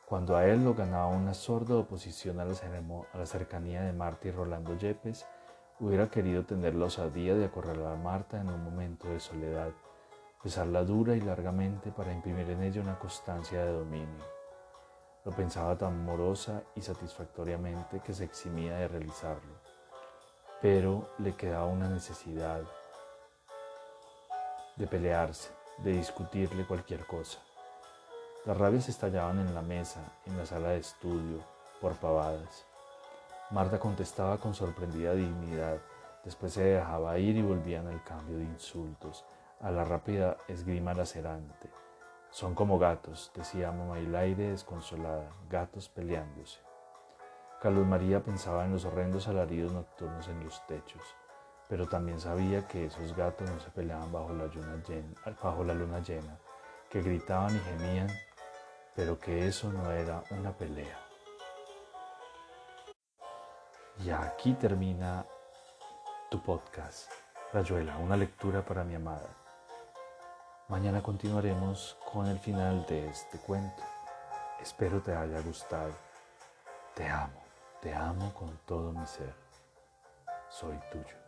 Cuando 0.09 0.39
a 0.39 0.47
él 0.47 0.65
lo 0.65 0.73
ganaba 0.73 1.09
una 1.09 1.35
sorda 1.35 1.77
oposición 1.77 2.41
a 2.41 2.47
la, 2.47 2.55
a 3.13 3.19
la 3.19 3.27
cercanía 3.27 3.83
de 3.83 3.93
Marta 3.93 4.29
y 4.29 4.31
Rolando 4.31 4.75
Yepes, 4.75 5.27
hubiera 5.81 6.09
querido 6.09 6.47
tener 6.47 6.75
la 6.75 6.87
osadía 6.87 7.35
de 7.35 7.45
acorralar 7.45 7.93
a 7.93 7.97
Marta 7.97 8.41
en 8.41 8.49
un 8.49 8.65
momento 8.65 9.07
de 9.09 9.21
soledad, 9.21 9.71
besarla 10.43 10.83
dura 10.83 11.15
y 11.15 11.21
largamente 11.21 11.91
para 11.93 12.11
imprimir 12.11 12.49
en 12.49 12.63
ella 12.63 12.81
una 12.81 12.99
constancia 12.99 13.63
de 13.63 13.73
dominio. 13.73 14.25
Lo 15.27 15.33
pensaba 15.33 15.77
tan 15.77 16.03
morosa 16.03 16.63
y 16.75 16.81
satisfactoriamente 16.81 18.01
que 18.01 18.15
se 18.15 18.25
eximía 18.25 18.77
de 18.77 18.89
realizarlo. 18.89 19.61
Pero 20.63 21.11
le 21.19 21.35
quedaba 21.35 21.67
una 21.67 21.91
necesidad 21.91 22.63
de 24.75 24.87
pelearse, 24.87 25.51
de 25.85 25.93
discutirle 25.93 26.67
cualquier 26.67 27.05
cosa. 27.07 27.41
Las 28.45 28.57
rabias 28.57 28.89
estallaban 28.89 29.39
en 29.41 29.55
la 29.55 29.63
mesa, 29.63 30.01
en 30.27 30.39
la 30.39 30.47
sala 30.47 30.71
de 30.71 30.79
estudio, 30.79 31.41
por 31.81 31.95
pavadas. 31.97 32.65
Marta 33.51 33.79
contestaba 33.79 34.39
con 34.39 34.55
sorprendida 34.55 35.15
dignidad, 35.15 35.79
después 36.25 36.53
se 36.53 36.63
dejaba 36.63 37.19
ir 37.19 37.37
y 37.37 37.43
volvían 37.43 37.87
al 37.87 38.03
cambio 38.05 38.39
de 38.39 38.45
insultos, 38.45 39.25
a 39.61 39.71
la 39.71 39.85
rápida 39.85 40.37
esgrima 40.49 40.95
lacerante. 40.95 41.71
Son 42.31 42.55
como 42.55 42.79
gatos, 42.79 43.33
decía 43.35 43.73
mamá 43.73 43.97
aire 43.97 44.51
desconsolada, 44.51 45.31
gatos 45.51 45.89
peleándose. 45.89 46.61
Carlos 47.61 47.87
María 47.87 48.23
pensaba 48.23 48.65
en 48.65 48.73
los 48.73 48.85
horrendos 48.85 49.27
alaridos 49.29 49.73
nocturnos 49.73 50.29
en 50.29 50.45
los 50.45 50.65
techos, 50.67 51.03
pero 51.69 51.89
también 51.89 52.21
sabía 52.21 52.69
que 52.69 52.87
esos 52.87 53.17
gatos 53.17 53.51
no 53.51 53.59
se 53.59 53.71
peleaban 53.71 54.13
bajo 54.13 54.33
la, 54.33 54.47
luna 54.47 54.83
llena, 54.87 55.15
bajo 55.43 55.65
la 55.65 55.75
luna 55.75 56.01
llena, 56.01 56.39
que 56.89 57.03
gritaban 57.03 57.57
y 57.57 57.59
gemían, 57.59 58.09
pero 58.99 59.17
que 59.17 59.47
eso 59.47 59.73
no 59.73 59.93
era 59.93 60.25
una 60.33 60.51
pelea. 60.51 60.99
Y 64.05 64.11
aquí 64.11 64.55
termina 64.55 65.25
tu 66.29 66.43
podcast, 66.43 67.09
Rayuela, 67.53 67.97
una 67.99 68.17
lectura 68.17 68.65
para 68.65 68.83
mi 68.83 68.97
amada. 68.97 69.29
Mañana 70.67 71.01
continuaremos 71.01 71.97
con 72.13 72.27
el 72.27 72.41
final 72.41 72.87
de 72.87 73.07
este 73.07 73.39
cuento. 73.39 73.85
Espero 74.61 75.01
te 75.01 75.15
haya 75.15 75.41
gustado. 75.43 75.95
Te 76.97 77.07
amo, 77.09 77.41
te 77.81 77.95
amo 77.95 78.35
con 78.35 78.59
todo 78.67 78.91
mi 78.91 79.07
ser. 79.07 79.33
Soy 80.49 80.77
tuyo. 80.91 81.28